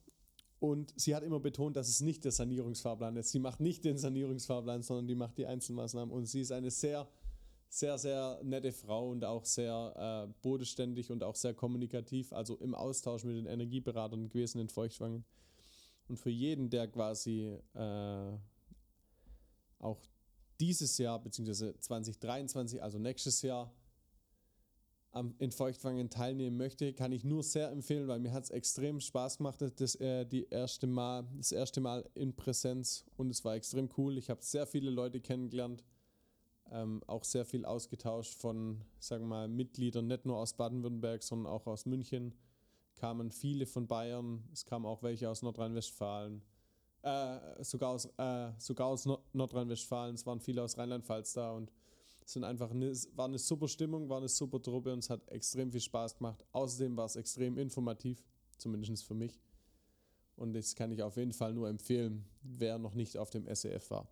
Und 0.58 0.92
sie 0.96 1.14
hat 1.14 1.22
immer 1.22 1.38
betont, 1.38 1.76
dass 1.76 1.88
es 1.88 2.00
nicht 2.00 2.24
der 2.24 2.32
Sanierungsfahrplan 2.32 3.16
ist. 3.16 3.30
Sie 3.30 3.38
macht 3.38 3.60
nicht 3.60 3.84
den 3.84 3.98
Sanierungsfahrplan, 3.98 4.82
sondern 4.82 5.06
die 5.06 5.14
macht 5.14 5.36
die 5.38 5.46
Einzelmaßnahmen. 5.46 6.12
Und 6.12 6.26
sie 6.26 6.40
ist 6.40 6.50
eine 6.50 6.70
sehr, 6.70 7.06
sehr, 7.68 7.98
sehr 7.98 8.40
nette 8.42 8.72
Frau 8.72 9.10
und 9.10 9.24
auch 9.24 9.44
sehr 9.44 10.28
äh, 10.28 10.32
bodenständig 10.42 11.10
und 11.10 11.22
auch 11.22 11.34
sehr 11.34 11.54
kommunikativ, 11.54 12.32
also 12.32 12.56
im 12.56 12.74
Austausch 12.74 13.24
mit 13.24 13.36
den 13.36 13.46
Energieberatern 13.46 14.28
gewesen 14.28 14.60
in 14.60 14.68
Feuchtwangen. 14.68 15.24
Und 16.08 16.18
für 16.18 16.30
jeden, 16.30 16.70
der 16.70 16.88
quasi 16.88 17.58
äh, 17.74 18.38
auch 19.78 20.00
dieses 20.60 20.96
Jahr, 20.98 21.20
beziehungsweise 21.20 21.78
2023, 21.78 22.82
also 22.82 22.98
nächstes 22.98 23.42
Jahr, 23.42 23.72
am, 25.16 25.34
in 25.38 25.50
Feuchtwangen 25.50 26.10
teilnehmen 26.10 26.56
möchte, 26.56 26.92
kann 26.92 27.10
ich 27.10 27.24
nur 27.24 27.42
sehr 27.42 27.70
empfehlen, 27.70 28.06
weil 28.06 28.20
mir 28.20 28.32
hat 28.32 28.44
es 28.44 28.50
extrem 28.50 29.00
Spaß 29.00 29.38
gemacht, 29.38 29.64
das, 29.76 29.94
äh, 29.96 30.26
die 30.26 30.46
erste 30.50 30.86
Mal, 30.86 31.26
das 31.36 31.52
erste 31.52 31.80
Mal 31.80 32.08
in 32.14 32.36
Präsenz 32.36 33.04
und 33.16 33.30
es 33.30 33.44
war 33.44 33.54
extrem 33.54 33.88
cool. 33.96 34.18
Ich 34.18 34.28
habe 34.28 34.42
sehr 34.42 34.66
viele 34.66 34.90
Leute 34.90 35.20
kennengelernt, 35.20 35.82
ähm, 36.72 37.02
auch 37.06 37.24
sehr 37.24 37.44
viel 37.44 37.64
ausgetauscht 37.64 38.34
von, 38.34 38.80
sagen 38.98 39.28
mal, 39.28 39.48
Mitgliedern, 39.48 40.06
nicht 40.06 40.26
nur 40.26 40.38
aus 40.38 40.54
Baden-Württemberg, 40.54 41.22
sondern 41.22 41.52
auch 41.52 41.66
aus 41.66 41.86
München. 41.86 42.34
Kamen 42.94 43.30
viele 43.30 43.66
von 43.66 43.86
Bayern, 43.86 44.42
es 44.52 44.64
kamen 44.64 44.86
auch 44.86 45.02
welche 45.02 45.28
aus 45.28 45.42
Nordrhein-Westfalen, 45.42 46.42
äh, 47.02 47.62
sogar 47.62 47.90
aus, 47.90 48.06
äh, 48.16 48.52
sogar 48.58 48.88
aus 48.88 49.04
Nord 49.04 49.22
Nordrhein-Westfalen, 49.34 50.14
es 50.14 50.24
waren 50.24 50.40
viele 50.40 50.62
aus 50.62 50.78
Rheinland-Pfalz 50.78 51.34
da 51.34 51.52
und 51.52 51.70
es 52.24 52.32
sind 52.32 52.42
einfach 52.42 52.70
eine, 52.70 52.92
war 53.14 53.26
eine 53.26 53.38
super 53.38 53.68
Stimmung, 53.68 54.08
war 54.08 54.18
eine 54.18 54.28
super 54.28 54.60
Truppe 54.60 54.92
und 54.92 54.98
es 54.98 55.10
hat 55.10 55.28
extrem 55.28 55.70
viel 55.70 55.80
Spaß 55.80 56.16
gemacht. 56.16 56.44
Außerdem 56.50 56.96
war 56.96 57.04
es 57.04 57.14
extrem 57.14 57.56
informativ, 57.56 58.24
zumindest 58.58 59.04
für 59.04 59.14
mich. 59.14 59.38
Und 60.34 60.52
das 60.52 60.74
kann 60.74 60.90
ich 60.90 61.02
auf 61.02 61.16
jeden 61.16 61.32
Fall 61.32 61.54
nur 61.54 61.68
empfehlen, 61.68 62.24
wer 62.42 62.78
noch 62.78 62.94
nicht 62.94 63.16
auf 63.16 63.30
dem 63.30 63.46
SEF 63.54 63.90
war. 63.90 64.08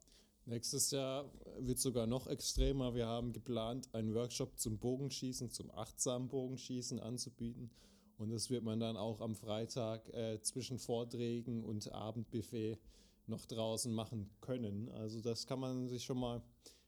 Nächstes 0.46 0.90
Jahr 0.90 1.30
wird 1.58 1.78
sogar 1.78 2.06
noch 2.06 2.26
extremer. 2.26 2.94
Wir 2.94 3.06
haben 3.06 3.32
geplant, 3.32 3.88
einen 3.94 4.14
Workshop 4.14 4.58
zum 4.58 4.78
Bogenschießen, 4.78 5.50
zum 5.50 5.70
achtsamen 5.70 6.28
Bogenschießen 6.28 7.00
anzubieten. 7.00 7.70
Und 8.18 8.30
das 8.30 8.50
wird 8.50 8.62
man 8.62 8.78
dann 8.78 8.96
auch 8.96 9.20
am 9.20 9.34
Freitag 9.34 10.08
äh, 10.12 10.40
zwischen 10.42 10.78
Vorträgen 10.78 11.64
und 11.64 11.90
Abendbuffet 11.90 12.78
noch 13.26 13.46
draußen 13.46 13.92
machen 13.92 14.30
können. 14.40 14.90
Also 14.90 15.22
das 15.22 15.46
kann 15.46 15.60
man 15.60 15.88
sich 15.88 16.04
schon 16.04 16.18
mal 16.18 16.42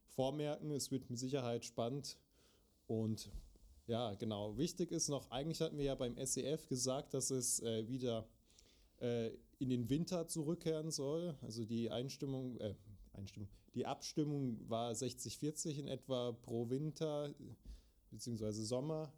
vormerken. 0.08 0.70
Es 0.70 0.90
wird 0.90 1.08
mit 1.08 1.18
Sicherheit 1.18 1.64
spannend. 1.64 2.18
Und 2.86 3.30
ja, 3.86 4.14
genau. 4.14 4.56
Wichtig 4.58 4.92
ist 4.92 5.08
noch, 5.08 5.30
eigentlich 5.30 5.60
hatten 5.60 5.78
wir 5.78 5.84
ja 5.84 5.94
beim 5.94 6.16
SEF 6.25 6.66
gesagt, 6.66 7.14
dass 7.14 7.30
es 7.30 7.60
äh, 7.60 7.88
wieder 7.88 8.28
äh, 8.98 9.30
in 9.58 9.70
den 9.70 9.88
Winter 9.88 10.26
zurückkehren 10.28 10.90
soll. 10.90 11.36
Also 11.42 11.64
die 11.64 11.90
Einstimmung, 11.90 12.58
äh, 12.58 12.75
Einstimmung, 13.16 13.49
die 13.75 13.87
Abstimmung 13.87 14.58
war 14.68 14.92
60-40 14.92 15.78
in 15.78 15.88
etwa 15.88 16.32
pro 16.32 16.70
Winter 16.70 17.35
bzw. 18.11 18.50
Sommer. 18.52 19.12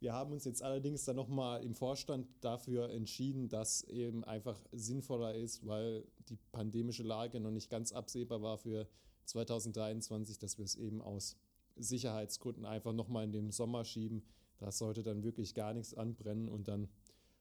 Wir 0.00 0.12
haben 0.12 0.32
uns 0.32 0.44
jetzt 0.44 0.62
allerdings 0.62 1.04
dann 1.04 1.16
nochmal 1.16 1.64
im 1.64 1.74
Vorstand 1.74 2.26
dafür 2.40 2.90
entschieden, 2.90 3.48
dass 3.48 3.82
eben 3.84 4.22
einfach 4.24 4.60
sinnvoller 4.70 5.34
ist, 5.34 5.66
weil 5.66 6.06
die 6.28 6.36
pandemische 6.52 7.02
Lage 7.02 7.40
noch 7.40 7.50
nicht 7.50 7.70
ganz 7.70 7.92
absehbar 7.92 8.42
war 8.42 8.58
für 8.58 8.86
2023, 9.24 10.38
dass 10.38 10.58
wir 10.58 10.64
es 10.64 10.74
eben 10.74 11.00
aus 11.00 11.36
Sicherheitsgründen 11.76 12.66
einfach 12.66 12.92
nochmal 12.92 13.24
in 13.24 13.32
den 13.32 13.50
Sommer 13.50 13.84
schieben. 13.84 14.22
Da 14.58 14.70
sollte 14.70 15.02
dann 15.02 15.22
wirklich 15.22 15.54
gar 15.54 15.72
nichts 15.72 15.94
anbrennen 15.94 16.48
und 16.48 16.68
dann 16.68 16.88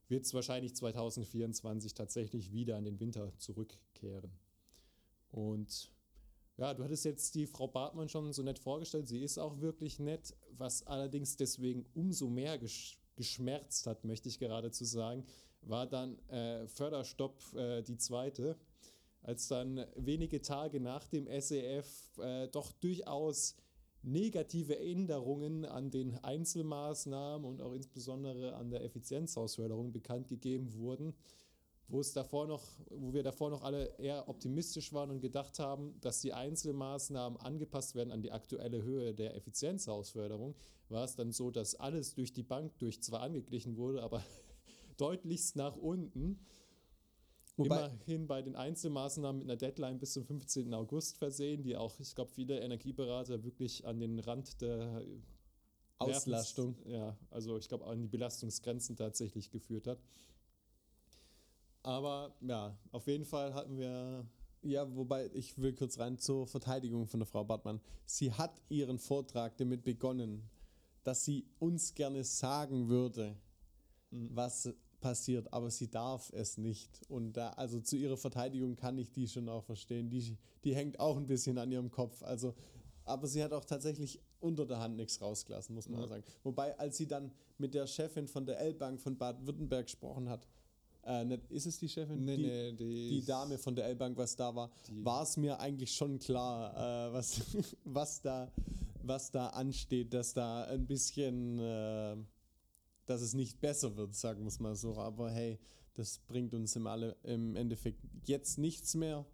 wird 0.08 0.26
es 0.26 0.34
wahrscheinlich 0.34 0.76
2024 0.76 1.94
tatsächlich 1.94 2.52
wieder 2.52 2.78
in 2.78 2.86
den 2.86 3.00
Winter 3.00 3.38
zurückkehren. 3.38 4.32
Und 5.32 5.92
ja, 6.58 6.74
du 6.74 6.84
hattest 6.84 7.06
jetzt 7.06 7.36
die 7.36 7.48
Frau 7.48 7.68
Bartmann 7.68 8.10
schon 8.10 8.32
so 8.34 8.44
nett 8.44 8.60
vorgestellt. 8.60 9.08
Sie 9.08 9.24
ist 9.24 9.38
auch 9.40 9.60
wirklich 9.60 10.00
nett, 10.00 10.36
was 10.52 10.86
allerdings 10.86 11.36
deswegen 11.36 11.86
umso 11.94 12.30
mehr 12.30 12.58
gesch 12.58 13.00
geschmerzt 13.16 13.86
hat, 13.86 14.06
möchte 14.06 14.28
ich 14.28 14.40
geradezu 14.40 14.86
sagen, 14.86 15.24
war 15.62 15.86
dann 15.86 16.18
äh, 16.30 16.68
Förderstopp 16.68 17.42
äh, 17.54 17.84
die 17.84 17.98
zweite, 17.98 18.58
als 19.22 19.48
dann 19.48 19.86
wenige 19.96 20.42
Tage 20.42 20.80
nach 20.80 21.08
dem 21.08 21.28
SEF 21.40 22.18
äh, 22.18 22.48
doch 22.48 22.72
durchaus 22.72 23.56
negative 24.02 24.78
Änderungen 24.80 25.64
an 25.66 25.90
den 25.90 26.18
Einzelmaßnahmen 26.24 27.48
und 27.48 27.62
auch 27.62 27.74
insbesondere 27.74 28.56
an 28.56 28.70
der 28.70 28.84
Effizienzhausförderung 28.84 29.94
bekannt 29.94 30.28
gegeben 30.28 30.74
wurden, 30.74 31.14
wo 31.88 32.00
es 32.00 32.14
davor 32.14 32.48
noch, 32.48 32.64
wo 32.90 33.14
wir 33.14 33.24
davor 33.24 33.50
noch 33.50 33.64
alle 33.64 33.88
eher 34.00 34.28
optimistisch 34.30 34.94
waren 34.94 35.12
und 35.12 35.20
gedacht 35.22 35.60
haben, 35.60 36.00
dass 36.02 36.22
die 36.22 36.34
Einzelmaßnahmen 36.34 37.40
angepasst 37.40 37.94
werden 37.96 38.12
an 38.12 38.22
die 38.22 38.32
aktuelle 38.32 38.82
Höhe 38.84 39.14
der 39.14 39.36
Effizienzhausförderung, 39.36 40.56
war 40.90 41.04
es 41.04 41.16
dann 41.16 41.32
so, 41.32 41.52
dass 41.52 41.76
alles 41.76 42.14
durch 42.16 42.34
die 42.34 42.44
Bank 42.44 42.78
durch 42.80 43.02
zwar 43.02 43.22
angeglichen 43.22 43.78
wurde, 43.78 44.02
aber 44.02 44.24
deutlichst 44.98 45.56
nach 45.56 45.76
unten. 45.76 46.40
Wobei- 47.58 47.86
Immerhin 47.86 48.26
bei 48.28 48.42
den 48.42 48.56
Einzelmaßnahmen 48.56 49.40
mit 49.40 49.48
einer 49.50 49.58
Deadline 49.58 50.00
bis 50.00 50.14
zum 50.14 50.26
15. 50.26 50.74
August 50.74 51.18
versehen, 51.18 51.62
die 51.62 51.76
auch, 51.76 52.00
ich 52.00 52.16
glaube, 52.16 52.32
viele 52.32 52.60
Energieberater 52.60 53.44
wirklich 53.44 53.86
an 53.86 54.00
den 54.00 54.18
Rand 54.20 54.60
der 54.62 55.04
Auslastung. 56.00 56.76
Nervens- 56.86 56.92
Ja, 56.92 57.18
also 57.30 57.58
ich 57.58 57.68
glaube, 57.68 57.86
an 57.86 58.02
die 58.02 58.08
Belastungsgrenzen 58.08 58.96
tatsächlich 58.96 59.52
geführt 59.52 59.86
hat. 59.86 60.00
Aber 61.84 62.34
ja, 62.42 62.76
auf 62.92 63.08
jeden 63.08 63.26
Fall 63.26 63.54
hatten 63.54 63.78
wir 63.78 64.26
Ja, 64.64 64.96
wobei 64.96 65.30
ich 65.34 65.58
will 65.58 65.74
kurz 65.74 66.00
rein 66.00 66.18
zur 66.18 66.48
Verteidigung 66.48 67.06
von 67.06 67.20
der 67.20 67.28
Frau 67.28 67.44
Bartmann. 67.44 67.82
Sie 68.06 68.32
hat 68.32 68.62
ihren 68.70 68.98
Vortrag 68.98 69.58
damit 69.58 69.84
begonnen, 69.84 70.50
dass 71.04 71.26
sie 71.26 71.46
uns 71.60 71.94
gerne 71.94 72.24
sagen 72.24 72.88
würde, 72.88 73.36
mhm. 74.12 74.30
was 74.34 74.74
passiert, 75.02 75.52
aber 75.52 75.70
sie 75.70 75.92
darf 75.92 76.32
es 76.32 76.58
nicht. 76.58 77.02
Und 77.10 77.34
da, 77.34 77.50
also 77.50 77.82
zu 77.82 77.98
ihrer 77.98 78.16
Verteidigung 78.16 78.78
kann 78.78 78.98
ich 78.98 79.12
die 79.12 79.28
schon 79.28 79.50
auch 79.50 79.66
verstehen. 79.66 80.10
Die, 80.10 80.38
die 80.64 80.74
hängt 80.74 80.98
auch 80.98 81.18
ein 81.18 81.28
bisschen 81.28 81.58
an 81.58 81.70
ihrem 81.70 81.92
Kopf. 81.92 82.24
Also, 82.24 82.54
aber 83.04 83.28
sie 83.28 83.44
hat 83.44 83.52
auch 83.52 83.66
tatsächlich 83.66 84.22
unter 84.40 84.66
der 84.66 84.80
Hand 84.80 84.96
nichts 84.96 85.22
rausgelassen, 85.22 85.76
muss 85.76 85.90
man 85.90 86.00
ja. 86.00 86.06
auch 86.06 86.10
sagen. 86.10 86.24
Wobei, 86.44 86.80
als 86.80 86.96
sie 86.96 87.08
dann 87.08 87.34
mit 87.58 87.74
der 87.74 87.86
Chefin 87.86 88.30
von 88.30 88.46
der 88.46 88.60
L-Bank 88.62 89.02
von 89.02 89.18
Baden-Württemberg 89.18 89.88
gesprochen 89.88 90.30
hat, 90.30 90.48
äh, 91.06 91.26
nicht, 91.26 91.52
ist 91.52 91.66
es 91.66 91.78
die 91.80 91.90
Chefin? 91.90 92.24
Nee, 92.24 92.38
die, 92.38 92.44
nee, 92.44 92.72
die, 92.74 93.10
die 93.10 93.26
Dame 93.26 93.58
von 93.58 93.76
der 93.76 93.86
L-Bank, 93.86 94.18
was 94.18 94.36
da 94.36 94.54
war, 94.56 94.72
war 95.04 95.24
es 95.24 95.38
mir 95.38 95.60
eigentlich 95.60 95.94
schon 95.94 96.20
klar, 96.20 97.10
äh, 97.10 97.14
was, 97.14 97.42
was, 97.84 98.22
da, 98.22 98.52
was 99.02 99.32
da 99.32 99.48
ansteht, 99.48 100.14
dass 100.14 100.34
da 100.34 100.64
ein 100.66 100.88
bisschen, 100.88 101.60
äh, 101.60 102.16
dass 103.06 103.22
es 103.22 103.34
nicht 103.34 103.60
besser 103.60 103.96
wird, 103.98 104.16
sagen 104.16 104.42
wir 104.42 104.48
es 104.48 104.60
mal 104.60 104.76
so. 104.76 104.98
Aber 104.98 105.30
hey, 105.30 105.60
das 105.94 106.20
bringt 106.20 106.54
uns 106.54 106.76
im, 106.76 106.88
alle, 106.88 107.16
im 107.24 107.56
Endeffekt 107.56 108.00
jetzt 108.26 108.58
nichts 108.58 108.96
mehr. 108.96 109.26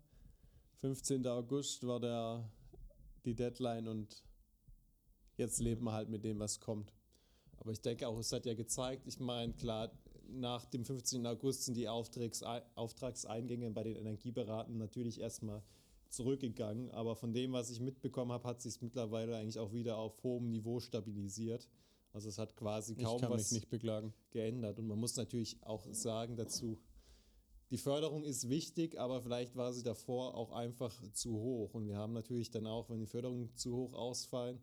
15. 0.77 1.25
August 1.27 1.85
war 1.85 1.99
der, 1.99 2.49
die 3.25 3.35
Deadline 3.35 3.87
und 3.87 4.23
jetzt 5.37 5.59
leben 5.59 5.85
wir 5.85 5.93
halt 5.93 6.09
mit 6.09 6.23
dem, 6.23 6.39
was 6.39 6.59
kommt. 6.59 6.93
Aber 7.57 7.71
ich 7.71 7.81
denke 7.81 8.07
auch, 8.07 8.17
es 8.17 8.31
hat 8.31 8.45
ja 8.45 8.53
gezeigt, 8.53 9.05
ich 9.05 9.19
meine, 9.19 9.53
klar, 9.53 9.91
nach 10.33 10.65
dem 10.65 10.85
15. 10.85 11.25
August 11.25 11.65
sind 11.65 11.75
die 11.75 11.87
Auftrags 11.87 12.43
Auftragseingänge 12.75 13.71
bei 13.71 13.83
den 13.83 13.95
Energieberaten 13.95 14.77
natürlich 14.77 15.19
erstmal 15.19 15.63
zurückgegangen. 16.09 16.91
Aber 16.91 17.15
von 17.15 17.33
dem, 17.33 17.53
was 17.53 17.69
ich 17.69 17.79
mitbekommen 17.79 18.31
habe, 18.31 18.47
hat 18.47 18.61
sich 18.61 18.75
es 18.75 18.81
mittlerweile 18.81 19.37
eigentlich 19.37 19.59
auch 19.59 19.73
wieder 19.73 19.97
auf 19.97 20.21
hohem 20.23 20.49
Niveau 20.49 20.79
stabilisiert. 20.79 21.67
Also 22.11 22.29
es 22.29 22.37
hat 22.37 22.55
quasi 22.55 22.95
kaum 22.95 23.21
was 23.21 23.51
geändert. 24.31 24.79
Und 24.79 24.87
man 24.87 24.99
muss 24.99 25.15
natürlich 25.15 25.57
auch 25.61 25.85
sagen 25.91 26.35
dazu, 26.35 26.79
die 27.69 27.77
Förderung 27.77 28.23
ist 28.23 28.49
wichtig, 28.49 28.99
aber 28.99 29.21
vielleicht 29.21 29.55
war 29.55 29.73
sie 29.73 29.83
davor 29.83 30.33
auch 30.35 30.51
einfach 30.51 30.91
zu 31.11 31.33
hoch. 31.33 31.75
Und 31.75 31.87
wir 31.87 31.97
haben 31.97 32.13
natürlich 32.13 32.49
dann 32.49 32.65
auch, 32.65 32.89
wenn 32.89 32.99
die 32.99 33.05
Förderungen 33.05 33.55
zu 33.55 33.75
hoch 33.75 33.93
ausfallen, 33.93 34.59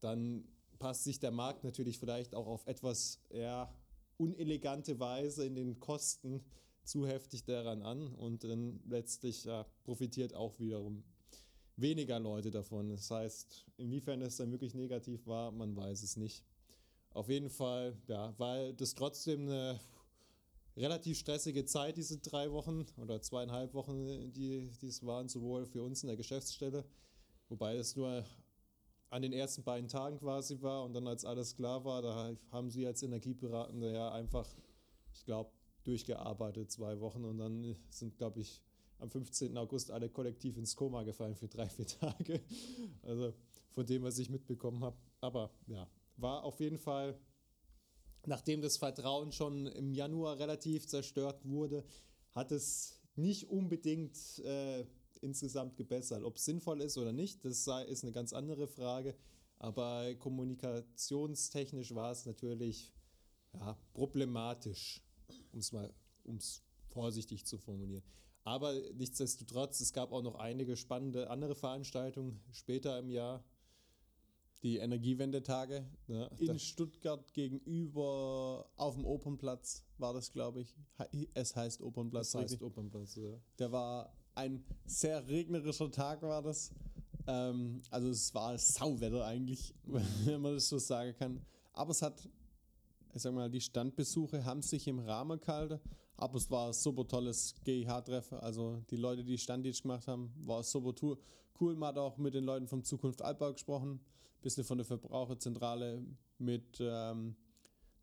dann 0.00 0.44
passt 0.78 1.04
sich 1.04 1.18
der 1.18 1.32
Markt 1.32 1.64
natürlich 1.64 1.98
vielleicht 1.98 2.34
auch 2.34 2.46
auf 2.46 2.66
etwas 2.66 3.20
ja, 3.30 3.72
unelegante 4.16 4.98
Weise 5.00 5.44
in 5.46 5.54
den 5.54 5.80
Kosten 5.80 6.44
zu 6.84 7.06
heftig 7.06 7.44
daran 7.44 7.82
an 7.82 8.08
und 8.08 8.44
dann 8.44 8.80
letztlich 8.86 9.44
ja, 9.44 9.66
profitiert 9.84 10.34
auch 10.34 10.58
wiederum 10.58 11.04
weniger 11.76 12.20
Leute 12.20 12.50
davon. 12.50 12.90
Das 12.90 13.10
heißt, 13.10 13.66
inwiefern 13.76 14.22
es 14.22 14.36
dann 14.36 14.52
wirklich 14.52 14.74
negativ 14.74 15.26
war, 15.26 15.50
man 15.50 15.74
weiß 15.74 16.02
es 16.02 16.16
nicht. 16.16 16.44
Auf 17.10 17.28
jeden 17.28 17.50
Fall, 17.50 17.96
ja, 18.06 18.34
weil 18.38 18.74
das 18.74 18.94
trotzdem 18.94 19.42
eine 19.42 19.80
relativ 20.76 21.18
stressige 21.18 21.64
Zeit, 21.64 21.96
diese 21.96 22.18
drei 22.18 22.50
Wochen 22.50 22.86
oder 22.96 23.22
zweieinhalb 23.22 23.74
Wochen, 23.74 24.32
die, 24.32 24.68
die 24.80 24.88
es 24.88 25.04
waren, 25.04 25.28
sowohl 25.28 25.66
für 25.66 25.82
uns 25.82 26.02
in 26.02 26.08
der 26.08 26.16
Geschäftsstelle, 26.16 26.84
wobei 27.48 27.76
es 27.76 27.94
nur 27.94 28.24
an 29.14 29.22
den 29.22 29.32
ersten 29.32 29.62
beiden 29.62 29.88
Tagen 29.88 30.18
quasi 30.18 30.60
war 30.60 30.82
und 30.82 30.92
dann, 30.92 31.06
als 31.06 31.24
alles 31.24 31.54
klar 31.54 31.84
war, 31.84 32.02
da 32.02 32.34
haben 32.50 32.68
sie 32.68 32.84
als 32.84 33.00
Energieberatende 33.00 33.92
ja 33.92 34.10
einfach, 34.10 34.52
ich 35.12 35.24
glaube, 35.24 35.52
durchgearbeitet 35.84 36.72
zwei 36.72 36.98
Wochen 36.98 37.24
und 37.24 37.38
dann 37.38 37.76
sind, 37.90 38.16
glaube 38.18 38.40
ich, 38.40 38.60
am 38.98 39.10
15. 39.10 39.56
August 39.56 39.92
alle 39.92 40.08
kollektiv 40.08 40.56
ins 40.56 40.74
Koma 40.74 41.04
gefallen 41.04 41.36
für 41.36 41.46
drei, 41.46 41.68
vier 41.68 41.86
Tage. 42.00 42.40
Also 43.02 43.34
von 43.70 43.86
dem, 43.86 44.02
was 44.02 44.18
ich 44.18 44.30
mitbekommen 44.30 44.82
habe. 44.82 44.96
Aber 45.20 45.52
ja, 45.68 45.88
war 46.16 46.42
auf 46.42 46.58
jeden 46.58 46.78
Fall, 46.78 47.16
nachdem 48.26 48.62
das 48.62 48.78
Vertrauen 48.78 49.30
schon 49.30 49.66
im 49.66 49.92
Januar 49.92 50.40
relativ 50.40 50.88
zerstört 50.88 51.44
wurde, 51.44 51.84
hat 52.32 52.50
es 52.50 53.00
nicht 53.14 53.48
unbedingt 53.48 54.40
äh, 54.40 54.84
insgesamt 55.24 55.76
gebessert. 55.76 56.22
Ob 56.22 56.36
es 56.36 56.44
sinnvoll 56.44 56.80
ist 56.82 56.96
oder 56.98 57.12
nicht, 57.12 57.44
das 57.44 57.66
ist 57.88 58.04
eine 58.04 58.12
ganz 58.12 58.32
andere 58.32 58.68
Frage. 58.68 59.16
Aber 59.58 60.14
kommunikationstechnisch 60.16 61.94
war 61.94 62.12
es 62.12 62.26
natürlich 62.26 62.92
ja, 63.54 63.76
problematisch, 63.92 65.02
um 65.52 65.60
es 65.60 65.72
mal 65.72 65.92
um's 66.24 66.62
vorsichtig 66.88 67.44
zu 67.46 67.58
formulieren. 67.58 68.04
Aber 68.44 68.74
nichtsdestotrotz, 68.94 69.80
es 69.80 69.92
gab 69.92 70.12
auch 70.12 70.22
noch 70.22 70.34
einige 70.34 70.76
spannende 70.76 71.30
andere 71.30 71.54
Veranstaltungen 71.54 72.40
später 72.52 72.98
im 72.98 73.08
Jahr. 73.08 73.42
Die 74.62 74.78
Energiewendetage 74.78 75.86
ja, 76.08 76.26
in 76.38 76.58
Stuttgart 76.58 77.32
gegenüber 77.34 78.70
auf 78.76 78.94
dem 78.94 79.04
Opernplatz 79.04 79.84
war 79.98 80.14
das, 80.14 80.30
glaube 80.30 80.60
ich. 80.60 80.74
Es 81.34 81.54
heißt 81.54 81.82
Opernplatz. 81.82 82.28
Es 82.28 82.34
heißt 82.34 82.62
Opernplatz, 82.62 83.16
ja. 83.16 83.38
Der 83.58 83.72
war 83.72 84.14
ein 84.34 84.64
sehr 84.86 85.26
regnerischer 85.26 85.90
Tag 85.90 86.22
war 86.22 86.42
das. 86.42 86.72
Ähm, 87.26 87.82
also 87.90 88.08
es 88.08 88.34
war 88.34 88.56
Sauwetter 88.58 89.24
eigentlich, 89.24 89.74
wenn 89.84 90.40
man 90.40 90.54
das 90.54 90.68
so 90.68 90.78
sagen 90.78 91.14
kann. 91.16 91.40
Aber 91.72 91.90
es 91.90 92.02
hat, 92.02 92.28
ich 93.14 93.22
sag 93.22 93.32
mal, 93.32 93.50
die 93.50 93.60
Standbesuche 93.60 94.44
haben 94.44 94.62
sich 94.62 94.86
im 94.88 94.98
Rahmen 94.98 95.40
gehalten. 95.40 95.80
Aber 96.16 96.36
es 96.36 96.50
war 96.50 96.68
ein 96.68 96.72
super 96.72 97.06
tolles 97.06 97.54
GIH-Treffen. 97.64 98.38
Also 98.38 98.82
die 98.90 98.96
Leute, 98.96 99.24
die 99.24 99.36
Standdienst 99.36 99.82
gemacht 99.82 100.06
haben, 100.06 100.32
war 100.36 100.62
super 100.62 100.94
cool. 101.60 101.74
Man 101.74 101.88
hat 101.88 101.98
auch 101.98 102.18
mit 102.18 102.34
den 102.34 102.44
Leuten 102.44 102.68
vom 102.68 102.84
Zukunft 102.84 103.20
Altbau 103.22 103.52
gesprochen. 103.52 103.94
Ein 103.94 104.42
bisschen 104.42 104.64
von 104.64 104.78
der 104.78 104.84
Verbraucherzentrale 104.84 106.04
mit 106.38 106.78
ähm, 106.80 107.34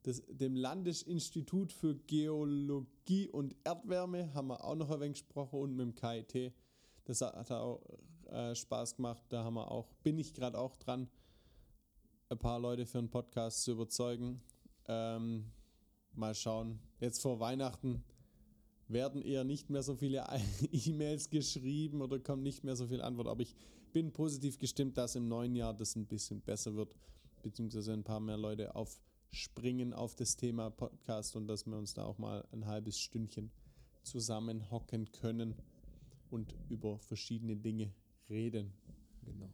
das, 0.04 0.24
dem 0.28 0.56
Landesinstitut 0.56 1.72
für 1.72 1.96
Geologie 1.96 3.30
und 3.30 3.56
Erdwärme 3.64 4.34
haben 4.34 4.48
wir 4.48 4.64
auch 4.64 4.76
noch 4.76 4.90
ein 4.90 5.00
wenig 5.00 5.20
gesprochen 5.26 5.60
und 5.60 5.76
mit 5.76 5.86
dem 5.86 5.96
KIT. 5.96 6.54
Das 7.06 7.22
hat 7.22 7.52
auch 7.52 7.82
äh, 8.26 8.56
Spaß 8.56 8.96
gemacht. 8.96 9.24
Da 9.30 9.44
haben 9.44 9.56
wir 9.56 9.70
auch, 9.70 9.92
bin 10.04 10.18
ich 10.18 10.34
gerade 10.34 10.58
auch 10.58 10.76
dran, 10.78 11.08
ein 12.30 12.40
paar 12.40 12.60
Leute 12.60 12.86
für 12.86 12.98
einen 12.98 13.10
Podcast 13.10 13.64
zu 13.64 13.72
überzeugen. 13.72 14.42
Ähm, 14.88 15.52
mal 16.14 16.34
schauen. 16.34 16.80
Jetzt 17.00 17.22
vor 17.22 17.40
Weihnachten 17.40 18.04
werden 18.88 19.22
eher 19.22 19.44
nicht 19.44 19.70
mehr 19.70 19.84
so 19.84 19.96
viele 19.96 20.26
E-Mails 20.72 21.30
geschrieben 21.30 22.02
oder 22.02 22.20
kommt 22.20 22.44
nicht 22.44 22.64
mehr 22.64 22.76
so 22.76 22.88
viel 22.88 23.02
Antwort. 23.02 23.28
Aber 23.28 23.42
ich 23.42 23.56
bin 23.94 24.12
positiv 24.12 24.58
gestimmt, 24.58 24.98
dass 24.98 25.16
im 25.16 25.28
neuen 25.28 25.56
Jahr 25.56 25.74
das 25.74 25.96
ein 25.96 26.08
bisschen 26.08 26.42
besser 26.42 26.76
wird, 26.76 26.96
beziehungsweise 27.44 27.94
ein 27.94 28.04
paar 28.04 28.20
mehr 28.20 28.38
Leute 28.38 28.76
auf 28.76 29.00
springen 29.32 29.94
auf 29.94 30.16
das 30.16 30.36
Thema 30.36 30.70
Podcast 30.70 31.36
und 31.36 31.48
dass 31.48 31.66
wir 31.66 31.78
uns 31.78 31.94
da 31.94 32.04
auch 32.04 32.18
mal 32.18 32.46
ein 32.52 32.66
halbes 32.66 33.00
Stündchen 33.00 33.52
zusammenhocken 34.04 35.12
können 35.12 35.56
und 36.30 36.56
über 36.70 37.00
verschiedene 37.00 37.56
Dinge 37.56 37.94
reden. 38.30 38.74
Genau. 39.24 39.50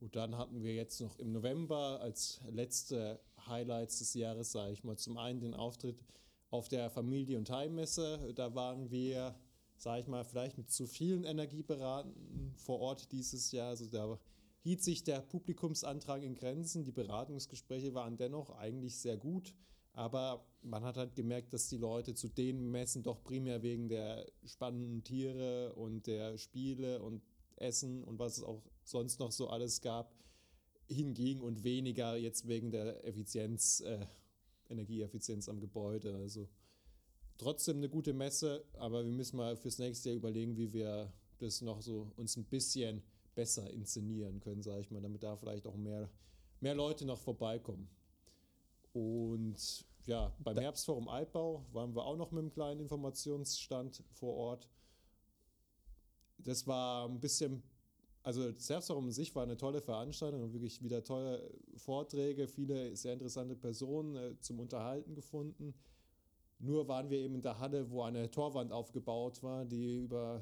Und 0.00 0.16
dann 0.16 0.36
hatten 0.36 0.62
wir 0.62 0.74
jetzt 0.74 1.00
noch 1.00 1.18
im 1.18 1.32
November 1.32 2.00
als 2.00 2.40
letzte 2.50 3.20
Highlights 3.46 3.98
des 3.98 4.14
Jahres, 4.14 4.52
sage 4.52 4.72
ich 4.72 4.84
mal, 4.84 4.96
zum 4.96 5.18
einen 5.18 5.40
den 5.40 5.54
Auftritt 5.54 6.02
auf 6.50 6.68
der 6.68 6.88
Familie- 6.88 7.38
und 7.38 7.50
Heimmesse. 7.50 8.32
Da 8.34 8.54
waren 8.54 8.90
wir, 8.90 9.34
sage 9.76 10.02
ich 10.02 10.06
mal, 10.06 10.24
vielleicht 10.24 10.56
mit 10.56 10.70
zu 10.70 10.86
vielen 10.86 11.24
Energieberatern 11.24 12.54
vor 12.56 12.80
Ort 12.80 13.12
dieses 13.12 13.52
Jahr. 13.52 13.68
Also 13.68 13.86
da 13.86 14.18
hielt 14.62 14.82
sich 14.82 15.04
der 15.04 15.20
Publikumsantrag 15.20 16.22
in 16.22 16.34
Grenzen. 16.34 16.84
Die 16.84 16.92
Beratungsgespräche 16.92 17.94
waren 17.94 18.16
dennoch 18.16 18.50
eigentlich 18.50 18.96
sehr 18.96 19.16
gut, 19.16 19.54
aber 19.92 20.46
man 20.62 20.84
hat 20.84 20.96
halt 20.96 21.14
gemerkt, 21.14 21.52
dass 21.52 21.68
die 21.68 21.78
Leute 21.78 22.14
zu 22.14 22.28
den 22.28 22.70
Messen 22.70 23.02
doch 23.02 23.22
primär 23.22 23.62
wegen 23.62 23.88
der 23.88 24.26
spannenden 24.44 25.02
Tiere 25.02 25.74
und 25.74 26.06
der 26.06 26.36
Spiele 26.36 27.02
und 27.02 27.22
Essen 27.56 28.04
und 28.04 28.18
was 28.18 28.38
es 28.38 28.44
auch 28.44 28.62
sonst 28.84 29.20
noch 29.20 29.32
so 29.32 29.48
alles 29.48 29.80
gab, 29.80 30.14
hingingen 30.88 31.42
und 31.42 31.64
weniger 31.64 32.16
jetzt 32.16 32.48
wegen 32.48 32.70
der 32.70 33.04
Effizienz, 33.06 33.80
äh, 33.80 34.06
Energieeffizienz 34.68 35.48
am 35.48 35.60
Gebäude. 35.60 36.14
Also 36.16 36.48
trotzdem 37.38 37.78
eine 37.78 37.88
gute 37.88 38.12
Messe, 38.12 38.64
aber 38.74 39.04
wir 39.04 39.12
müssen 39.12 39.36
mal 39.36 39.56
fürs 39.56 39.78
nächste 39.78 40.10
Jahr 40.10 40.16
überlegen, 40.16 40.56
wie 40.56 40.72
wir 40.72 41.12
das 41.38 41.60
noch 41.62 41.80
so 41.80 42.12
uns 42.16 42.36
ein 42.36 42.44
bisschen 42.44 43.02
besser 43.40 43.70
inszenieren 43.70 44.38
können, 44.38 44.62
sage 44.62 44.82
ich 44.82 44.90
mal, 44.90 45.00
damit 45.00 45.22
da 45.22 45.34
vielleicht 45.34 45.66
auch 45.66 45.74
mehr, 45.74 46.10
mehr 46.60 46.74
Leute 46.74 47.06
noch 47.06 47.16
vorbeikommen. 47.16 47.88
Und 48.92 49.86
ja, 50.04 50.30
beim 50.40 50.58
Herbstforum 50.58 51.08
Altbau 51.08 51.64
waren 51.72 51.94
wir 51.94 52.04
auch 52.04 52.18
noch 52.18 52.32
mit 52.32 52.40
einem 52.40 52.52
kleinen 52.52 52.80
Informationsstand 52.80 54.04
vor 54.12 54.34
Ort. 54.34 54.68
Das 56.36 56.66
war 56.66 57.08
ein 57.08 57.18
bisschen, 57.18 57.62
also 58.22 58.52
das 58.52 58.68
Herbstforum 58.68 59.06
an 59.06 59.12
sich 59.12 59.34
war 59.34 59.44
eine 59.44 59.56
tolle 59.56 59.80
Veranstaltung 59.80 60.42
und 60.42 60.52
wirklich 60.52 60.82
wieder 60.82 61.02
tolle 61.02 61.50
Vorträge, 61.76 62.46
viele 62.46 62.94
sehr 62.94 63.14
interessante 63.14 63.56
Personen 63.56 64.16
äh, 64.16 64.38
zum 64.40 64.60
Unterhalten 64.60 65.14
gefunden. 65.14 65.72
Nur 66.58 66.88
waren 66.88 67.08
wir 67.08 67.20
eben 67.20 67.36
in 67.36 67.40
der 67.40 67.58
Halle, 67.58 67.90
wo 67.90 68.02
eine 68.02 68.30
Torwand 68.30 68.70
aufgebaut 68.70 69.42
war, 69.42 69.64
die 69.64 69.96
über 69.96 70.40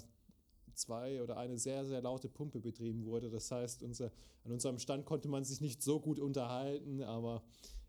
zwei 0.78 1.22
oder 1.22 1.36
eine 1.36 1.58
sehr, 1.58 1.84
sehr 1.84 2.00
laute 2.00 2.28
Pumpe 2.28 2.60
betrieben 2.60 3.04
wurde. 3.04 3.30
Das 3.30 3.50
heißt, 3.50 3.82
unser, 3.82 4.12
an 4.44 4.52
unserem 4.52 4.78
Stand 4.78 5.04
konnte 5.04 5.28
man 5.28 5.44
sich 5.44 5.60
nicht 5.60 5.82
so 5.82 6.00
gut 6.00 6.18
unterhalten, 6.18 7.02
aber 7.02 7.42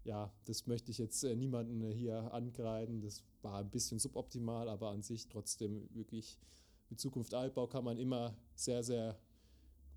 ja, 0.04 0.32
das 0.46 0.66
möchte 0.68 0.92
ich 0.92 0.98
jetzt 0.98 1.24
äh, 1.24 1.36
niemanden 1.36 1.84
hier 1.92 2.34
angreifen. 2.34 3.02
Das 3.02 3.24
war 3.42 3.60
ein 3.60 3.70
bisschen 3.70 4.00
suboptimal, 4.00 4.68
aber 4.70 4.90
an 4.90 5.02
sich 5.02 5.28
trotzdem 5.28 5.88
wirklich 5.94 6.38
mit 6.90 7.00
Zukunft 7.00 7.34
Altbau 7.34 7.68
kann 7.68 7.84
man 7.84 7.98
immer 7.98 8.36
sehr, 8.56 8.84
sehr 8.84 9.20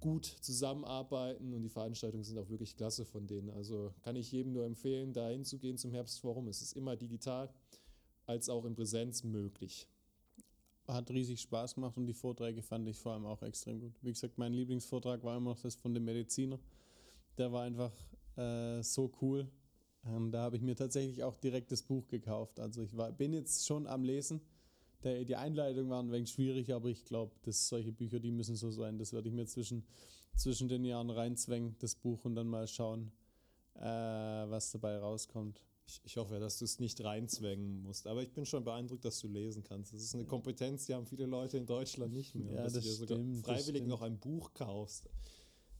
gut 0.00 0.26
zusammenarbeiten 0.26 1.54
und 1.54 1.62
die 1.62 1.68
Veranstaltungen 1.68 2.24
sind 2.24 2.36
auch 2.36 2.48
wirklich 2.48 2.76
klasse 2.76 3.04
von 3.04 3.26
denen. 3.26 3.50
Also 3.50 3.94
kann 4.02 4.16
ich 4.16 4.32
jedem 4.32 4.52
nur 4.52 4.66
empfehlen, 4.66 5.12
da 5.12 5.28
hinzugehen 5.28 5.78
zum 5.78 5.92
Herbstforum. 5.92 6.48
Es 6.48 6.60
ist 6.60 6.76
immer 6.76 6.96
digital 6.96 7.48
als 8.26 8.48
auch 8.48 8.64
in 8.64 8.74
Präsenz 8.74 9.22
möglich. 9.22 9.86
Hat 10.92 11.10
riesig 11.10 11.40
Spaß 11.40 11.74
gemacht 11.74 11.96
und 11.96 12.06
die 12.06 12.14
Vorträge 12.14 12.62
fand 12.62 12.88
ich 12.88 12.98
vor 12.98 13.12
allem 13.12 13.26
auch 13.26 13.42
extrem 13.42 13.80
gut. 13.80 13.92
Wie 14.02 14.12
gesagt, 14.12 14.38
mein 14.38 14.52
Lieblingsvortrag 14.52 15.22
war 15.24 15.36
immer 15.36 15.50
noch 15.50 15.60
das 15.60 15.74
von 15.74 15.94
dem 15.94 16.04
Mediziner. 16.04 16.58
Der 17.38 17.52
war 17.52 17.62
einfach 17.62 17.92
äh, 18.36 18.82
so 18.82 19.10
cool. 19.20 19.48
Und 20.04 20.32
da 20.32 20.42
habe 20.42 20.56
ich 20.56 20.62
mir 20.62 20.74
tatsächlich 20.74 21.22
auch 21.22 21.36
direkt 21.36 21.70
das 21.70 21.82
Buch 21.82 22.08
gekauft. 22.08 22.58
Also 22.58 22.82
ich 22.82 22.96
war, 22.96 23.12
bin 23.12 23.32
jetzt 23.32 23.66
schon 23.66 23.86
am 23.86 24.04
Lesen 24.04 24.40
der, 25.02 25.24
die 25.24 25.36
Einleitung 25.36 25.90
war 25.90 26.02
ein 26.02 26.12
wenig 26.12 26.30
schwierig, 26.30 26.72
aber 26.72 26.88
ich 26.88 27.04
glaube, 27.04 27.32
dass 27.42 27.68
solche 27.68 27.92
Bücher, 27.92 28.20
die 28.20 28.30
müssen 28.30 28.56
so 28.56 28.70
sein. 28.70 28.98
Das 28.98 29.12
werde 29.12 29.28
ich 29.28 29.34
mir 29.34 29.46
zwischen, 29.46 29.84
zwischen 30.36 30.68
den 30.68 30.84
Jahren 30.84 31.10
reinzwängen, 31.10 31.76
das 31.80 31.94
Buch, 31.94 32.24
und 32.24 32.34
dann 32.34 32.46
mal 32.46 32.66
schauen, 32.68 33.10
äh, 33.74 33.82
was 33.82 34.70
dabei 34.70 34.98
rauskommt. 34.98 35.60
Ich, 35.92 36.00
ich 36.04 36.16
hoffe, 36.16 36.38
dass 36.38 36.58
du 36.58 36.64
es 36.64 36.78
nicht 36.78 37.02
reinzwängen 37.04 37.82
musst. 37.82 38.06
Aber 38.06 38.22
ich 38.22 38.32
bin 38.32 38.46
schon 38.46 38.64
beeindruckt, 38.64 39.04
dass 39.04 39.20
du 39.20 39.28
lesen 39.28 39.62
kannst. 39.62 39.92
Das 39.92 40.02
ist 40.02 40.14
eine 40.14 40.24
Kompetenz, 40.24 40.86
die 40.86 40.94
haben 40.94 41.06
viele 41.06 41.26
Leute 41.26 41.58
in 41.58 41.66
Deutschland 41.66 42.14
nicht 42.14 42.34
mehr. 42.34 42.54
Ja, 42.54 42.62
dass 42.62 42.74
das 42.74 42.84
du 42.84 42.88
dir 42.90 42.96
sogar 42.96 43.18
stimmt, 43.18 43.44
freiwillig 43.44 43.86
noch 43.86 44.00
ein 44.00 44.18
Buch 44.18 44.54
kaufst. 44.54 45.10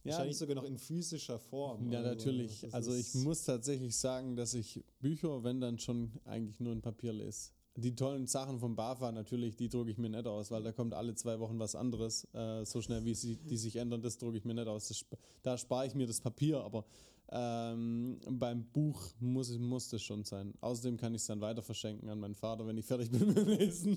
Ja, 0.05 0.11
Wahrscheinlich 0.13 0.37
sogar 0.37 0.57
noch 0.57 0.65
in 0.65 0.79
physischer 0.79 1.39
Form. 1.39 1.91
Ja, 1.91 2.01
Also, 2.01 2.11
natürlich. 2.11 2.75
Also 2.75 2.95
ich 2.95 3.15
muss 3.15 3.45
tatsächlich 3.45 3.97
sagen, 3.97 4.37
dass 4.37 4.53
ich 4.53 4.85
Bücher, 5.01 5.45
wenn 5.45 5.61
dann 5.61 5.79
schon 5.79 6.13
eigentlich 6.25 6.61
nur 6.61 6.73
in 6.73 6.83
Papier 6.83 7.13
lese. 7.13 7.53
Die 7.77 7.95
tollen 7.95 8.27
Sachen 8.27 8.59
von 8.59 8.77
BAFA 8.77 9.13
natürlich, 9.13 9.57
die 9.57 9.69
drucke 9.69 9.91
ich 9.91 9.99
mir 9.99 10.11
nicht 10.11 10.27
aus, 10.27 10.51
weil 10.51 10.63
da 10.63 10.73
kommt 10.73 10.93
alle 10.93 11.15
zwei 11.15 11.41
Wochen 11.41 11.59
was 11.59 11.75
anderes. 11.75 12.25
Äh, 12.35 12.65
so 12.67 12.83
schnell 12.83 13.05
wie 13.05 13.15
sie 13.15 13.37
die 13.37 13.57
sich 13.57 13.77
ändern, 13.77 14.03
das 14.03 14.19
drucke 14.19 14.37
ich 14.37 14.45
mir 14.45 14.55
nicht 14.55 14.69
aus. 14.69 14.89
Das, 14.89 15.05
da 15.43 15.57
spare 15.57 15.87
ich 15.87 15.95
mir 15.95 16.07
das 16.07 16.21
Papier, 16.21 16.63
aber 16.63 16.85
ähm, 17.31 18.21
beim 18.29 18.65
Buch 18.73 19.03
muss, 19.21 19.57
muss 19.59 19.89
das 19.89 20.03
schon 20.03 20.23
sein. 20.25 20.53
Außerdem 20.61 20.99
kann 20.99 21.15
ich 21.15 21.23
es 21.23 21.27
dann 21.27 21.41
weiter 21.41 21.63
verschenken 21.63 22.11
an 22.11 22.21
meinen 22.21 22.35
Vater, 22.35 22.67
wenn 22.67 22.77
ich 22.77 22.85
fertig 22.85 23.11
bin 23.11 23.27
mit 23.33 23.47
Lesen. 23.47 23.97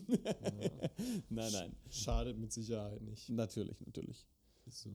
nein, 1.30 1.52
nein. 1.52 1.76
Schadet 1.90 2.38
mit 2.38 2.54
Sicherheit 2.54 3.02
nicht. 3.02 3.30
Natürlich, 3.30 3.82
natürlich. 3.82 4.26
So. 4.70 4.90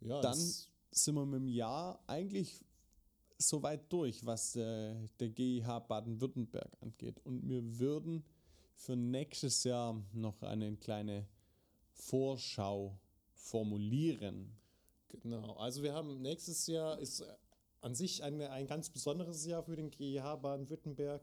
Ja, 0.00 0.20
Dann 0.20 0.36
sind 0.36 1.14
wir 1.14 1.24
mit 1.24 1.42
dem 1.42 1.48
Jahr 1.48 2.02
eigentlich 2.08 2.64
soweit 3.40 3.92
durch, 3.92 4.24
was 4.24 4.52
der, 4.52 4.94
der 5.18 5.30
GIH 5.30 5.80
Baden-Württemberg 5.88 6.70
angeht. 6.80 7.20
Und 7.24 7.48
wir 7.48 7.78
würden 7.78 8.24
für 8.74 8.96
nächstes 8.96 9.64
Jahr 9.64 10.02
noch 10.12 10.42
eine 10.42 10.76
kleine 10.76 11.26
Vorschau 11.92 12.98
formulieren. 13.32 14.56
Genau, 15.08 15.54
also 15.54 15.82
wir 15.82 15.92
haben 15.92 16.22
nächstes 16.22 16.66
Jahr 16.66 16.98
ist 16.98 17.24
an 17.80 17.94
sich 17.94 18.22
eine, 18.22 18.50
ein 18.50 18.66
ganz 18.66 18.90
besonderes 18.90 19.44
Jahr 19.46 19.62
für 19.62 19.76
den 19.76 19.90
GEH 19.90 20.36
Baden-Württemberg. 20.36 21.22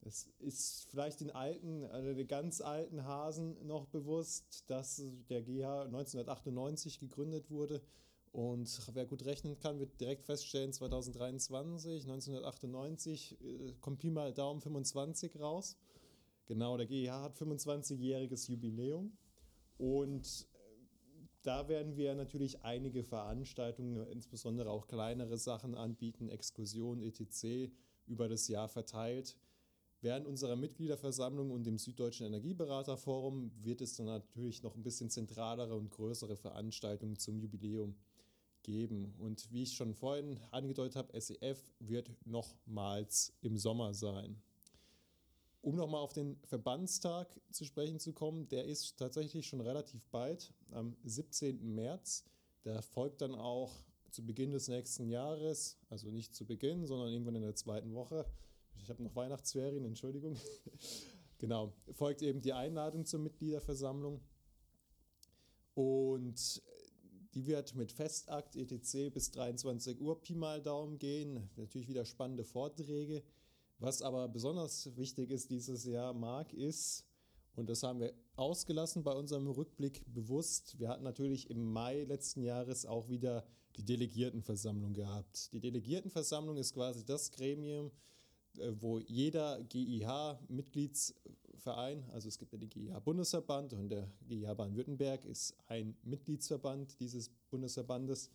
Es 0.00 0.26
ist 0.38 0.86
vielleicht 0.90 1.20
den 1.20 1.30
alten, 1.30 1.84
also 1.84 2.14
den 2.14 2.26
ganz 2.26 2.60
alten 2.60 3.04
Hasen 3.04 3.64
noch 3.66 3.86
bewusst, 3.86 4.64
dass 4.68 5.02
der 5.28 5.42
GEH 5.42 5.82
1998 5.84 6.98
gegründet 6.98 7.50
wurde. 7.50 7.82
Und 8.32 8.80
wer 8.94 9.04
gut 9.04 9.26
rechnen 9.26 9.58
kann, 9.58 9.78
wird 9.78 10.00
direkt 10.00 10.24
feststellen, 10.24 10.72
2023, 10.72 12.04
1998 12.04 13.38
äh, 13.42 13.74
kommt 13.80 13.98
Pi 13.98 14.10
mal 14.10 14.32
Daumen 14.32 14.62
25 14.62 15.38
raus. 15.38 15.76
Genau, 16.46 16.78
der 16.78 16.86
GEH 16.86 17.20
hat 17.22 17.36
25-jähriges 17.36 18.50
Jubiläum. 18.50 19.12
Und 19.76 20.46
da 21.42 21.68
werden 21.68 21.96
wir 21.96 22.14
natürlich 22.14 22.62
einige 22.64 23.04
Veranstaltungen, 23.04 24.06
insbesondere 24.06 24.70
auch 24.70 24.86
kleinere 24.86 25.36
Sachen 25.36 25.74
anbieten, 25.74 26.30
Exkursionen, 26.30 27.02
etc. 27.04 27.70
über 28.06 28.28
das 28.28 28.48
Jahr 28.48 28.68
verteilt. 28.68 29.36
Während 30.00 30.26
unserer 30.26 30.56
Mitgliederversammlung 30.56 31.50
und 31.50 31.64
dem 31.64 31.78
Süddeutschen 31.78 32.26
Energieberaterforum 32.26 33.52
wird 33.62 33.82
es 33.82 33.94
dann 33.94 34.06
natürlich 34.06 34.62
noch 34.62 34.74
ein 34.74 34.82
bisschen 34.82 35.10
zentralere 35.10 35.76
und 35.76 35.90
größere 35.90 36.36
Veranstaltungen 36.36 37.16
zum 37.18 37.38
Jubiläum 37.38 37.94
geben. 38.62 39.14
Und 39.18 39.50
wie 39.52 39.64
ich 39.64 39.74
schon 39.74 39.94
vorhin 39.94 40.38
angedeutet 40.50 40.96
habe, 40.96 41.20
SEF 41.20 41.58
wird 41.80 42.10
nochmals 42.24 43.34
im 43.40 43.56
Sommer 43.56 43.94
sein. 43.94 44.40
Um 45.60 45.76
nochmal 45.76 46.00
auf 46.00 46.12
den 46.12 46.36
Verbandstag 46.44 47.40
zu 47.52 47.64
sprechen 47.64 48.00
zu 48.00 48.12
kommen, 48.12 48.48
der 48.48 48.64
ist 48.64 48.96
tatsächlich 48.96 49.46
schon 49.46 49.60
relativ 49.60 50.04
bald, 50.10 50.52
am 50.72 50.96
17. 51.04 51.74
März. 51.74 52.24
Der 52.64 52.82
folgt 52.82 53.22
dann 53.22 53.34
auch 53.34 53.84
zu 54.10 54.24
Beginn 54.24 54.50
des 54.50 54.68
nächsten 54.68 55.08
Jahres, 55.08 55.78
also 55.88 56.10
nicht 56.10 56.34
zu 56.34 56.46
Beginn, 56.46 56.86
sondern 56.86 57.08
irgendwann 57.08 57.36
in 57.36 57.42
der 57.42 57.54
zweiten 57.54 57.94
Woche. 57.94 58.26
Ich 58.82 58.90
habe 58.90 59.02
noch 59.02 59.14
Weihnachtsferien, 59.14 59.84
Entschuldigung. 59.84 60.36
genau, 61.38 61.72
folgt 61.92 62.22
eben 62.22 62.42
die 62.42 62.52
Einladung 62.52 63.04
zur 63.04 63.20
Mitgliederversammlung. 63.20 64.20
Und 65.74 66.62
die 67.34 67.46
wird 67.46 67.74
mit 67.74 67.92
Festakt 67.92 68.56
etc. 68.56 69.12
bis 69.12 69.30
23 69.30 70.00
Uhr 70.00 70.20
Pi 70.20 70.34
mal 70.34 70.60
Daumen 70.60 70.98
gehen. 70.98 71.48
Natürlich 71.56 71.88
wieder 71.88 72.04
spannende 72.04 72.44
Vorträge. 72.44 73.22
Was 73.78 74.02
aber 74.02 74.28
besonders 74.28 74.94
wichtig 74.96 75.30
ist 75.30 75.50
dieses 75.50 75.84
Jahr, 75.84 76.12
Marc, 76.12 76.52
ist, 76.52 77.04
und 77.54 77.68
das 77.68 77.82
haben 77.82 78.00
wir 78.00 78.14
ausgelassen 78.36 79.02
bei 79.02 79.12
unserem 79.12 79.48
Rückblick 79.48 80.04
bewusst, 80.06 80.78
wir 80.78 80.88
hatten 80.88 81.02
natürlich 81.02 81.50
im 81.50 81.72
Mai 81.72 82.04
letzten 82.04 82.42
Jahres 82.42 82.86
auch 82.86 83.08
wieder 83.08 83.44
die 83.76 83.84
Delegiertenversammlung 83.84 84.92
gehabt. 84.92 85.52
Die 85.52 85.60
Delegiertenversammlung 85.60 86.56
ist 86.56 86.74
quasi 86.74 87.04
das 87.04 87.30
Gremium, 87.30 87.90
äh, 88.58 88.72
wo 88.80 88.98
jeder 88.98 89.62
GIH-Mitgliedsverein, 91.62 92.04
also 92.12 92.28
es 92.28 92.38
gibt 92.38 92.52
ja 92.52 92.58
den 92.58 92.68
GIH-Bundesverband 92.68 93.72
und 93.74 93.88
der 93.88 94.08
GIH 94.28 94.54
Baden-Württemberg 94.54 95.24
ist 95.24 95.54
ein 95.68 95.96
Mitgliedsverband 96.02 96.98
dieses 97.00 97.30
Bundesverbandes. 97.50 98.30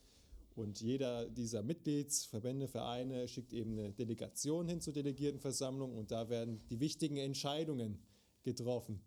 Und 0.56 0.82
jeder 0.82 1.30
dieser 1.30 1.62
Mitgliedsverbände, 1.62 2.68
Vereine 2.68 3.28
schickt 3.28 3.54
eben 3.54 3.78
eine 3.78 3.92
Delegation 3.92 4.68
hin 4.68 4.82
zur 4.82 4.94
Delegiertenversammlung 4.94 5.96
und 5.96 6.12
da 6.12 6.30
werden 6.30 6.62
die 6.70 6.80
wichtigen 6.80 7.18
Entscheidungen 7.18 8.00
getroffen. 8.44 9.02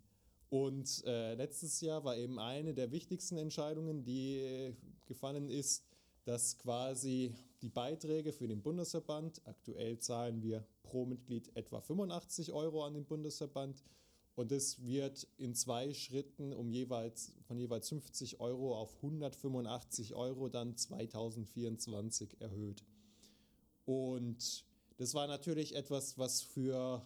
Und 0.48 1.02
äh, 1.06 1.34
letztes 1.34 1.80
Jahr 1.80 2.04
war 2.04 2.16
eben 2.16 2.38
eine 2.38 2.74
der 2.74 2.92
wichtigsten 2.92 3.36
Entscheidungen, 3.38 4.04
die 4.04 4.38
äh, 4.38 4.74
gefallen 5.06 5.48
ist, 5.48 5.84
dass 6.24 6.58
quasi 6.58 7.34
die 7.62 7.68
Beiträge 7.68 8.32
für 8.32 8.46
den 8.46 8.62
Bundesverband, 8.62 9.40
aktuell 9.46 9.98
zahlen 9.98 10.42
wir 10.42 10.64
pro 10.82 11.06
Mitglied 11.06 11.50
etwa 11.56 11.80
85 11.80 12.52
Euro 12.52 12.84
an 12.84 12.94
den 12.94 13.04
Bundesverband 13.04 13.82
und 14.40 14.52
es 14.52 14.82
wird 14.86 15.28
in 15.36 15.54
zwei 15.54 15.92
Schritten 15.92 16.54
um 16.54 16.70
jeweils 16.70 17.32
von 17.46 17.58
jeweils 17.58 17.90
50 17.90 18.40
Euro 18.40 18.74
auf 18.74 18.96
185 18.96 20.14
Euro 20.14 20.48
dann 20.48 20.78
2024 20.78 22.40
erhöht. 22.40 22.82
Und 23.84 24.64
das 24.96 25.12
war 25.12 25.26
natürlich 25.26 25.76
etwas, 25.76 26.16
was 26.16 26.40
für 26.40 27.04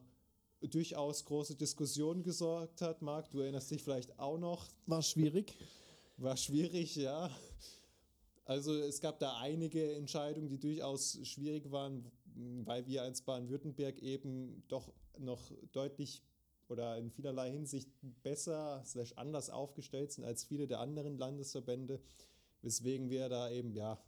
durchaus 0.60 1.24
große 1.24 1.56
Diskussionen 1.56 2.22
gesorgt 2.22 2.80
hat. 2.80 3.02
Marc, 3.02 3.30
du 3.30 3.40
erinnerst 3.40 3.70
dich 3.72 3.82
vielleicht 3.82 4.16
auch 4.20 4.38
noch. 4.38 4.68
War 4.86 5.02
schwierig. 5.02 5.54
War 6.16 6.36
schwierig, 6.36 6.94
ja. 6.94 7.30
Also 8.44 8.74
es 8.74 9.00
gab 9.00 9.18
da 9.18 9.38
einige 9.38 9.94
Entscheidungen, 9.94 10.48
die 10.48 10.60
durchaus 10.60 11.18
schwierig 11.24 11.72
waren, 11.72 12.12
weil 12.64 12.86
wir 12.86 13.02
als 13.02 13.22
Baden-Württemberg 13.22 13.98
eben 13.98 14.62
doch 14.68 14.92
noch 15.18 15.50
deutlich 15.72 16.22
oder 16.68 16.96
in 16.98 17.10
vielerlei 17.10 17.50
Hinsicht 17.50 17.88
besser 18.22 18.82
slash 18.84 19.12
anders 19.16 19.50
aufgestellt 19.50 20.12
sind 20.12 20.24
als 20.24 20.44
viele 20.44 20.66
der 20.66 20.80
anderen 20.80 21.18
Landesverbände, 21.18 22.00
weswegen 22.62 23.10
wir 23.10 23.28
da 23.28 23.50
eben 23.50 23.72
ja 23.72 24.02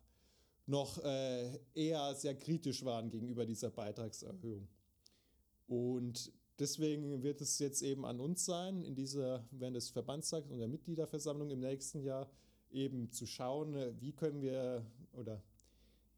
noch 0.67 0.99
äh, 1.05 1.59
eher 1.75 2.15
sehr 2.15 2.35
kritisch 2.35 2.85
waren 2.85 3.11
gegenüber 3.11 3.47
dieser 3.47 3.71
Beitragserhöhung. 3.71 4.69
Und 5.69 6.33
deswegen 6.59 7.23
wird 7.23 7.41
es 7.41 7.59
jetzt 7.59 7.83
eben 7.83 8.05
an 8.05 8.21
uns 8.21 8.45
sein, 8.45 8.83
in 8.83 8.95
dieser, 8.95 9.45
während 9.51 9.77
des 9.77 9.91
Verbandstags 9.91 10.51
und 10.51 10.59
der 10.59 10.69
Mitgliederversammlung 10.69 11.51
im 11.51 11.61
nächsten 11.61 12.03
Jahr 12.03 12.31
eben 12.71 13.11
zu 13.13 13.27
schauen, 13.27 13.75
äh, 13.75 13.93
wie 14.01 14.13
können 14.13 14.43
wir 14.43 14.85
oder 15.13 15.43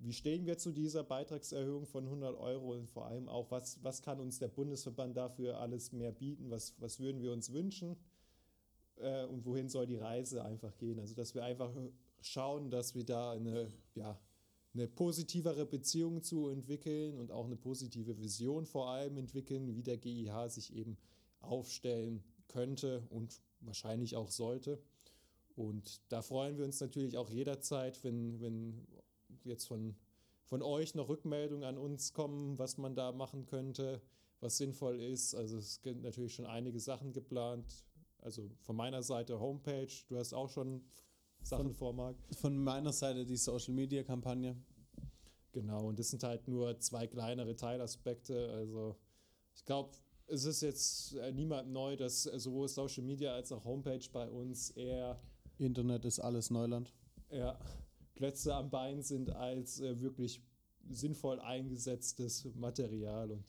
wie 0.01 0.13
stehen 0.13 0.47
wir 0.47 0.59
zu 0.59 0.73
dieser 0.73 1.03
Beitragserhöhung 1.03 1.87
von 1.87 2.05
100 2.05 2.37
Euro 2.37 2.75
und 2.75 2.89
vor 2.89 3.07
allem 3.07 3.29
auch, 3.29 3.51
was, 3.51 3.83
was 3.83 4.03
kann 4.03 4.21
uns 4.21 4.39
der 4.39 4.49
Bundesverband 4.49 5.17
dafür 5.17 5.59
alles 5.59 5.93
mehr 5.93 6.13
bieten, 6.13 6.51
was, 6.51 6.75
was 6.79 7.01
würden 7.01 7.21
wir 7.21 7.33
uns 7.33 7.53
wünschen, 7.53 7.97
äh, 8.97 9.25
und 9.25 9.45
wohin 9.45 9.69
soll 9.69 9.87
die 9.87 9.97
Reise 9.97 10.45
einfach 10.45 10.77
gehen. 10.79 10.99
Also 10.99 11.15
dass 11.15 11.35
wir 11.35 11.45
einfach 11.45 11.73
schauen, 12.21 12.71
dass 12.71 12.95
wir 12.95 13.05
da 13.05 13.33
eine, 13.33 13.73
ja, 13.95 14.19
eine 14.75 14.87
positivere 14.87 15.67
Beziehung 15.67 16.23
zu 16.23 16.49
entwickeln 16.49 17.17
und 17.17 17.33
auch 17.33 17.47
eine 17.47 17.57
positive 17.57 18.19
Vision 18.19 18.67
vor 18.67 18.91
allem 18.91 19.17
entwickeln, 19.17 19.75
wie 19.75 19.83
der 19.83 19.97
GIH 19.97 20.49
sich 20.49 20.75
eben 20.75 20.97
aufstellen 21.41 22.23
könnte 22.49 23.03
und 23.11 23.41
wahrscheinlich 23.61 24.17
auch 24.17 24.31
sollte. 24.31 24.81
Und 25.57 26.01
da 26.13 26.23
freuen 26.23 26.57
wir 26.57 26.65
uns 26.65 26.81
natürlich 26.81 27.17
auch 27.17 27.31
jederzeit, 27.31 28.03
wenn, 28.05 28.41
wenn 28.41 28.87
jetzt 29.49 29.67
von, 29.67 29.97
von 30.45 30.63
euch 30.63 30.95
noch 30.95 31.09
Rückmeldungen 31.09 31.65
an 31.65 31.79
uns 31.79 32.13
kommen, 32.13 32.59
was 32.59 32.79
man 32.79 32.95
da 32.95 33.13
machen 33.13 33.47
könnte, 33.47 34.01
was 34.41 34.59
sinnvoll 34.59 35.01
ist. 35.01 35.35
Also 35.35 35.59
es 35.59 35.81
sind 35.83 36.03
natürlich 36.03 36.35
schon 36.35 36.47
einige 36.47 36.81
Sachen 36.81 37.13
geplant. 37.13 37.85
Also 38.19 38.51
von 38.61 38.77
meiner 38.77 39.03
Seite 39.03 39.39
Homepage, 39.41 39.89
du 40.09 40.17
hast 40.17 40.33
auch 40.33 40.49
schon 40.49 40.83
Sachen 41.43 41.73
vor, 41.73 41.93
Marc. 41.93 42.17
Von 42.37 42.57
meiner 42.63 42.93
Seite 42.93 43.25
die 43.25 43.37
Social 43.37 43.75
Media 43.75 44.03
Kampagne. 44.03 44.57
Genau, 45.53 45.87
und 45.87 45.99
das 45.99 46.11
sind 46.11 46.23
halt 46.23 46.47
nur 46.47 46.79
zwei 46.79 47.07
kleinere 47.07 47.57
Teilaspekte. 47.57 48.51
Also 48.51 48.97
ich 49.55 49.65
glaube, 49.65 49.93
es 50.27 50.45
ist 50.45 50.61
jetzt 50.61 51.15
äh, 51.15 51.33
niemand 51.33 51.71
neu, 51.71 51.97
dass 51.97 52.25
sowohl 52.25 52.69
Social 52.69 53.03
Media 53.03 53.35
als 53.35 53.51
auch 53.51 53.65
Homepage 53.65 54.05
bei 54.13 54.29
uns 54.29 54.71
eher 54.71 55.21
Internet 55.59 56.05
ist 56.05 56.21
alles 56.21 56.51
Neuland. 56.51 56.93
Ja, 57.31 57.59
Klötze 58.19 58.53
am 58.53 58.69
Bein 58.69 59.01
sind 59.01 59.31
als 59.31 59.79
äh, 59.79 60.01
wirklich 60.01 60.43
sinnvoll 60.91 61.39
eingesetztes 61.39 62.49
Material. 62.57 63.31
Und 63.31 63.45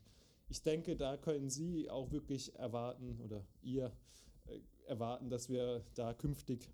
ich 0.48 0.62
denke, 0.62 0.96
da 0.96 1.18
können 1.18 1.50
Sie 1.50 1.90
auch 1.90 2.12
wirklich 2.12 2.54
erwarten 2.54 3.20
oder 3.20 3.44
ihr 3.64 3.92
äh, 4.46 4.60
erwarten, 4.86 5.32
dass 5.32 5.50
wir 5.50 5.84
da 5.96 6.14
künftig 6.14 6.70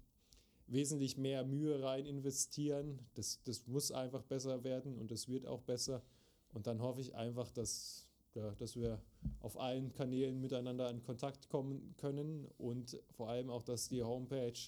wesentlich 0.68 1.16
mehr 1.18 1.46
Mühe 1.46 1.82
rein 1.82 2.06
investieren. 2.06 3.00
Das, 3.14 3.42
das 3.44 3.66
muss 3.66 3.94
einfach 3.94 4.24
besser 4.24 4.66
werden 4.66 4.98
und 4.98 5.10
es 5.14 5.30
wird 5.30 5.46
auch 5.46 5.62
besser. 5.62 6.04
Und 6.52 6.68
dann 6.68 6.82
hoffe 6.82 7.00
ich 7.00 7.16
einfach, 7.16 7.50
dass, 7.50 8.10
ja, 8.34 8.52
dass 8.56 8.76
wir 8.76 9.02
auf 9.40 9.58
allen 9.58 9.94
Kanälen 9.94 10.42
miteinander 10.42 10.90
in 10.90 11.02
Kontakt 11.02 11.48
kommen 11.48 11.96
können 11.96 12.46
und 12.58 13.02
vor 13.12 13.30
allem 13.30 13.50
auch, 13.50 13.64
dass 13.64 13.88
die 13.88 14.04
Homepage 14.04 14.60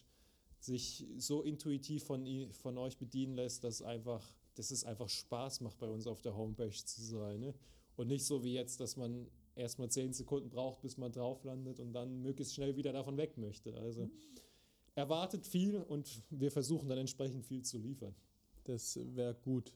sich 0.60 1.06
so 1.17 1.41
intuitiv 1.41 2.04
von, 2.04 2.26
von 2.52 2.78
euch 2.78 2.98
bedienen 2.98 3.36
lässt, 3.36 3.63
dass, 3.63 3.82
einfach, 3.82 4.24
dass 4.56 4.72
es 4.72 4.84
einfach 4.84 5.10
Spaß 5.10 5.62
macht, 5.62 5.78
bei 5.80 5.89
uns 5.89 6.08
auf 6.08 6.22
der 6.22 6.36
Homepage 6.36 6.72
zu 6.72 7.02
sein. 7.02 7.39
Ne? 7.39 7.54
Und 7.96 8.08
nicht 8.08 8.26
so 8.26 8.43
wie 8.43 8.54
jetzt, 8.54 8.80
dass 8.80 8.98
man 8.98 9.28
erstmal 9.56 9.89
zehn 9.89 10.13
Sekunden 10.13 10.50
braucht, 10.50 10.82
bis 10.82 10.98
man 10.98 11.12
drauf 11.12 11.43
landet 11.43 11.80
und 11.80 11.93
dann 11.93 12.22
möglichst 12.22 12.56
schnell 12.56 12.76
wieder 12.76 12.93
davon 12.93 13.17
weg 13.17 13.38
möchte. 13.38 13.76
Also 13.78 14.06
mhm. 14.06 14.12
erwartet 14.96 15.46
viel 15.46 15.78
und 15.82 16.24
wir 16.30 16.52
versuchen 16.52 16.89
dann 16.89 17.00
entsprechend 17.00 17.46
viel 17.46 17.63
zu 17.63 17.78
liefern. 17.78 18.15
Das 18.63 19.00
wäre 19.15 19.34
gut. 19.36 19.74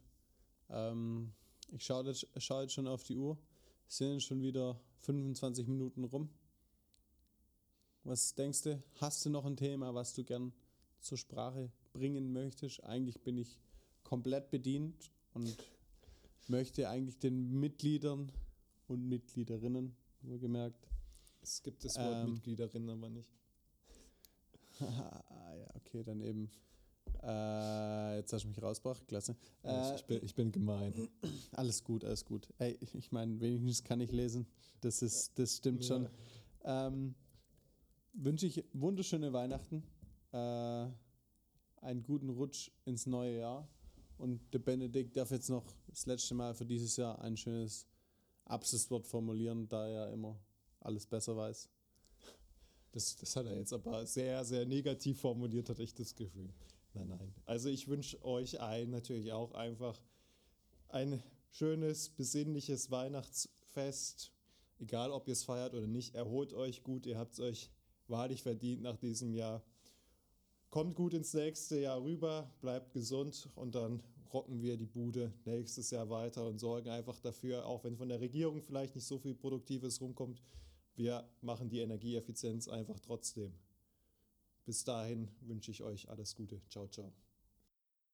Ähm, 0.69 1.31
ich 1.71 1.85
schaue 1.85 2.05
jetzt, 2.05 2.27
schau 2.37 2.61
jetzt 2.61 2.73
schon 2.73 2.87
auf 2.87 3.03
die 3.03 3.17
Uhr. 3.17 3.37
Es 3.87 3.97
sind 3.97 4.21
schon 4.21 4.41
wieder 4.41 4.79
25 5.01 5.67
Minuten 5.67 6.03
rum. 6.03 6.29
Was 8.03 8.33
denkst 8.33 8.63
du? 8.63 8.83
Hast 8.99 9.25
du 9.25 9.29
noch 9.29 9.45
ein 9.45 9.55
Thema, 9.55 9.93
was 9.93 10.13
du 10.13 10.23
gern 10.23 10.51
zur 11.01 11.17
Sprache 11.17 11.71
bringen 11.93 12.31
möchtest? 12.33 12.83
Eigentlich 12.83 13.21
bin 13.21 13.37
ich 13.37 13.59
komplett 14.03 14.49
bedient 14.51 15.11
und 15.33 15.55
möchte 16.47 16.89
eigentlich 16.89 17.17
den 17.19 17.59
Mitgliedern 17.59 18.31
und 18.87 19.07
Mitgliederinnen, 19.07 19.95
nur 20.21 20.39
gemerkt. 20.39 20.87
Es 21.41 21.63
gibt 21.63 21.83
das 21.83 21.97
Wort 21.97 22.23
ähm, 22.23 22.33
Mitgliederinnen 22.33 22.89
aber 22.89 23.09
nicht. 23.09 23.29
ja, 24.79 25.23
okay, 25.75 26.03
dann 26.03 26.21
eben. 26.21 26.49
Äh, 27.23 28.17
jetzt 28.17 28.33
hast 28.33 28.43
du 28.43 28.47
mich 28.47 28.61
rausgebracht, 28.61 29.07
klasse. 29.07 29.35
Äh, 29.63 29.95
ich, 29.95 30.05
bin, 30.05 30.19
ich 30.23 30.35
bin 30.35 30.51
gemein. 30.51 31.09
Alles 31.51 31.83
gut, 31.83 32.03
alles 32.03 32.25
gut. 32.25 32.47
Ey, 32.57 32.77
ich 32.93 33.11
meine, 33.11 33.39
wenigstens 33.39 33.83
kann 33.83 34.01
ich 34.01 34.11
lesen. 34.11 34.47
Das, 34.81 35.01
ist, 35.01 35.37
das 35.37 35.57
stimmt 35.57 35.83
ja. 35.83 35.87
schon. 35.87 36.09
Ähm, 36.63 37.15
wünsche 38.13 38.47
ich 38.47 38.63
wunderschöne 38.73 39.33
Weihnachten, 39.33 39.83
äh, 40.31 40.87
einen 41.81 42.03
guten 42.03 42.29
Rutsch 42.29 42.71
ins 42.85 43.05
neue 43.05 43.39
Jahr. 43.39 43.67
Und 44.17 44.53
der 44.53 44.59
Benedikt 44.59 45.17
darf 45.17 45.31
jetzt 45.31 45.49
noch 45.49 45.65
das 45.87 46.05
letzte 46.05 46.35
Mal 46.35 46.53
für 46.53 46.65
dieses 46.65 46.95
Jahr 46.97 47.19
ein 47.21 47.35
schönes 47.35 47.87
Abschlusswort 48.45 49.07
formulieren, 49.07 49.67
da 49.67 49.87
er 49.87 50.11
immer 50.11 50.39
alles 50.79 51.05
besser 51.05 51.35
weiß. 51.35 51.69
Das, 52.91 53.15
das 53.15 53.35
hat 53.35 53.45
er 53.45 53.57
jetzt 53.57 53.73
aber 53.73 54.05
sehr, 54.05 54.43
sehr 54.43 54.65
negativ 54.65 55.21
formuliert, 55.21 55.69
hatte 55.69 55.83
ich 55.83 55.95
das 55.95 56.13
Gefühl. 56.15 56.49
Nein, 56.93 57.07
nein. 57.07 57.33
Also 57.45 57.69
ich 57.69 57.87
wünsche 57.87 58.23
euch 58.23 58.59
allen 58.59 58.89
natürlich 58.89 59.31
auch 59.31 59.53
einfach 59.53 59.99
ein 60.89 61.23
schönes, 61.49 62.09
besinnliches 62.09 62.91
Weihnachtsfest. 62.91 64.33
Egal, 64.79 65.11
ob 65.11 65.27
ihr 65.27 65.33
es 65.33 65.43
feiert 65.43 65.73
oder 65.73 65.87
nicht, 65.87 66.15
erholt 66.15 66.53
euch 66.53 66.83
gut. 66.83 67.05
Ihr 67.05 67.17
habt 67.17 67.33
es 67.33 67.39
euch 67.39 67.71
wahrlich 68.07 68.43
verdient 68.43 68.81
nach 68.81 68.97
diesem 68.97 69.33
Jahr. 69.33 69.63
Kommt 70.71 70.95
gut 70.95 71.13
ins 71.13 71.33
nächste 71.33 71.81
Jahr 71.81 72.01
rüber, 72.01 72.49
bleibt 72.61 72.93
gesund 72.93 73.49
und 73.55 73.75
dann 73.75 74.01
rocken 74.33 74.61
wir 74.61 74.77
die 74.77 74.85
Bude 74.85 75.33
nächstes 75.43 75.91
Jahr 75.91 76.09
weiter 76.09 76.47
und 76.47 76.59
sorgen 76.59 76.89
einfach 76.89 77.19
dafür, 77.19 77.65
auch 77.65 77.83
wenn 77.83 77.97
von 77.97 78.07
der 78.07 78.21
Regierung 78.21 78.61
vielleicht 78.61 78.95
nicht 78.95 79.05
so 79.05 79.19
viel 79.19 79.35
Produktives 79.35 79.99
rumkommt, 79.99 80.41
wir 80.95 81.27
machen 81.41 81.67
die 81.67 81.79
Energieeffizienz 81.79 82.69
einfach 82.69 83.01
trotzdem. 83.01 83.51
Bis 84.65 84.85
dahin 84.85 85.27
wünsche 85.41 85.71
ich 85.71 85.83
euch 85.83 86.07
alles 86.09 86.35
Gute. 86.35 86.61
Ciao, 86.69 86.87
ciao. 86.87 87.11